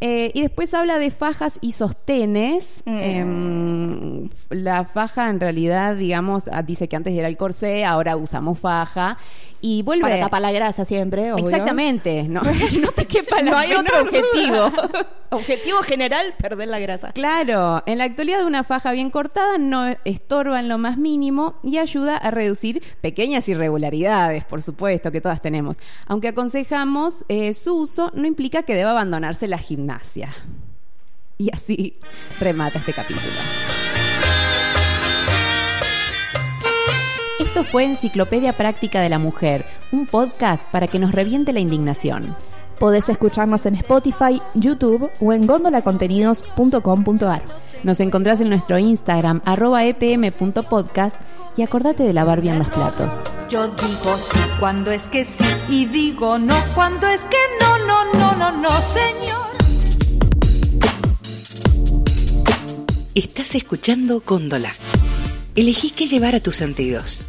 Eh, 0.00 0.30
y 0.34 0.42
después 0.42 0.72
habla 0.74 0.98
de 0.98 1.10
fajas 1.10 1.58
y 1.60 1.72
sostenes. 1.72 2.82
Mm. 2.84 3.00
Em, 3.00 4.28
la 4.50 4.84
faja, 4.84 5.28
en 5.28 5.40
realidad, 5.40 5.96
digamos, 5.96 6.48
ah, 6.52 6.62
dice 6.62 6.88
que 6.88 6.96
antes 6.96 7.14
era 7.14 7.28
el 7.28 7.36
corsé, 7.36 7.84
ahora 7.84 8.16
usamos 8.16 8.58
faja. 8.58 9.18
Y 9.60 9.82
vuelve. 9.82 10.02
Para 10.02 10.20
tapar 10.20 10.42
la 10.42 10.52
grasa 10.52 10.84
siempre, 10.84 11.32
obvio. 11.32 11.44
Exactamente. 11.44 12.24
No, 12.24 12.42
no 12.80 12.92
te 12.92 13.06
quepa 13.06 13.42
la 13.42 13.50
No 13.50 13.56
hay 13.56 13.72
otro 13.72 14.00
objetivo. 14.00 14.70
objetivo 15.30 15.78
general, 15.78 16.34
perder 16.38 16.68
la 16.68 16.78
grasa. 16.78 17.12
Claro, 17.12 17.82
en 17.86 17.98
la 17.98 18.04
actualidad 18.04 18.44
una 18.44 18.64
faja 18.64 18.92
bien 18.92 19.10
cortada 19.10 19.58
no 19.58 19.96
estorba 20.04 20.60
en 20.60 20.68
lo 20.68 20.78
más 20.78 20.98
mínimo 20.98 21.58
y 21.62 21.78
ayuda 21.78 22.16
a 22.16 22.30
reducir 22.30 22.82
pequeñas 23.00 23.48
irregularidades, 23.48 24.05
por 24.48 24.62
supuesto, 24.62 25.10
que 25.12 25.20
todas 25.20 25.42
tenemos. 25.42 25.78
Aunque 26.06 26.28
aconsejamos 26.28 27.24
eh, 27.28 27.52
su 27.52 27.76
uso, 27.76 28.10
no 28.14 28.26
implica 28.26 28.62
que 28.62 28.74
deba 28.74 28.90
abandonarse 28.92 29.46
la 29.48 29.58
gimnasia. 29.58 30.30
Y 31.38 31.52
así 31.52 31.98
remata 32.40 32.78
este 32.78 32.92
capítulo. 32.92 33.32
Esto 37.38 37.64
fue 37.64 37.84
Enciclopedia 37.84 38.54
Práctica 38.54 39.00
de 39.00 39.10
la 39.10 39.18
Mujer, 39.18 39.66
un 39.92 40.06
podcast 40.06 40.62
para 40.70 40.88
que 40.88 40.98
nos 40.98 41.12
reviente 41.12 41.52
la 41.52 41.60
indignación. 41.60 42.34
Podés 42.78 43.08
escucharnos 43.08 43.66
en 43.66 43.74
Spotify, 43.76 44.40
YouTube 44.54 45.10
o 45.20 45.32
en 45.32 45.46
gondolacontenidos.com.ar. 45.46 47.42
Nos 47.82 48.00
encontrás 48.00 48.40
en 48.40 48.48
nuestro 48.48 48.78
Instagram, 48.78 49.42
arroba 49.44 49.84
epm.podcast 49.84 51.16
y 51.56 51.62
acordate 51.62 52.02
de 52.02 52.12
lavar 52.12 52.40
bien 52.40 52.58
los 52.58 52.68
platos. 52.68 53.14
Yo 53.48 53.68
digo 53.68 54.16
sí 54.18 54.38
cuando 54.60 54.90
es 54.90 55.08
que 55.08 55.24
sí 55.24 55.44
y 55.68 55.86
digo 55.86 56.38
no 56.38 56.54
cuando 56.74 57.06
es 57.08 57.24
que 57.24 57.36
no, 57.60 57.78
no, 57.86 58.12
no, 58.12 58.36
no, 58.36 58.52
no, 58.52 58.70
señor. 58.82 59.46
Estás 63.14 63.54
escuchando 63.54 64.22
Góndola. 64.24 64.72
Elegí 65.54 65.90
qué 65.90 66.06
llevar 66.06 66.34
a 66.34 66.40
tus 66.40 66.56
sentidos. 66.56 67.22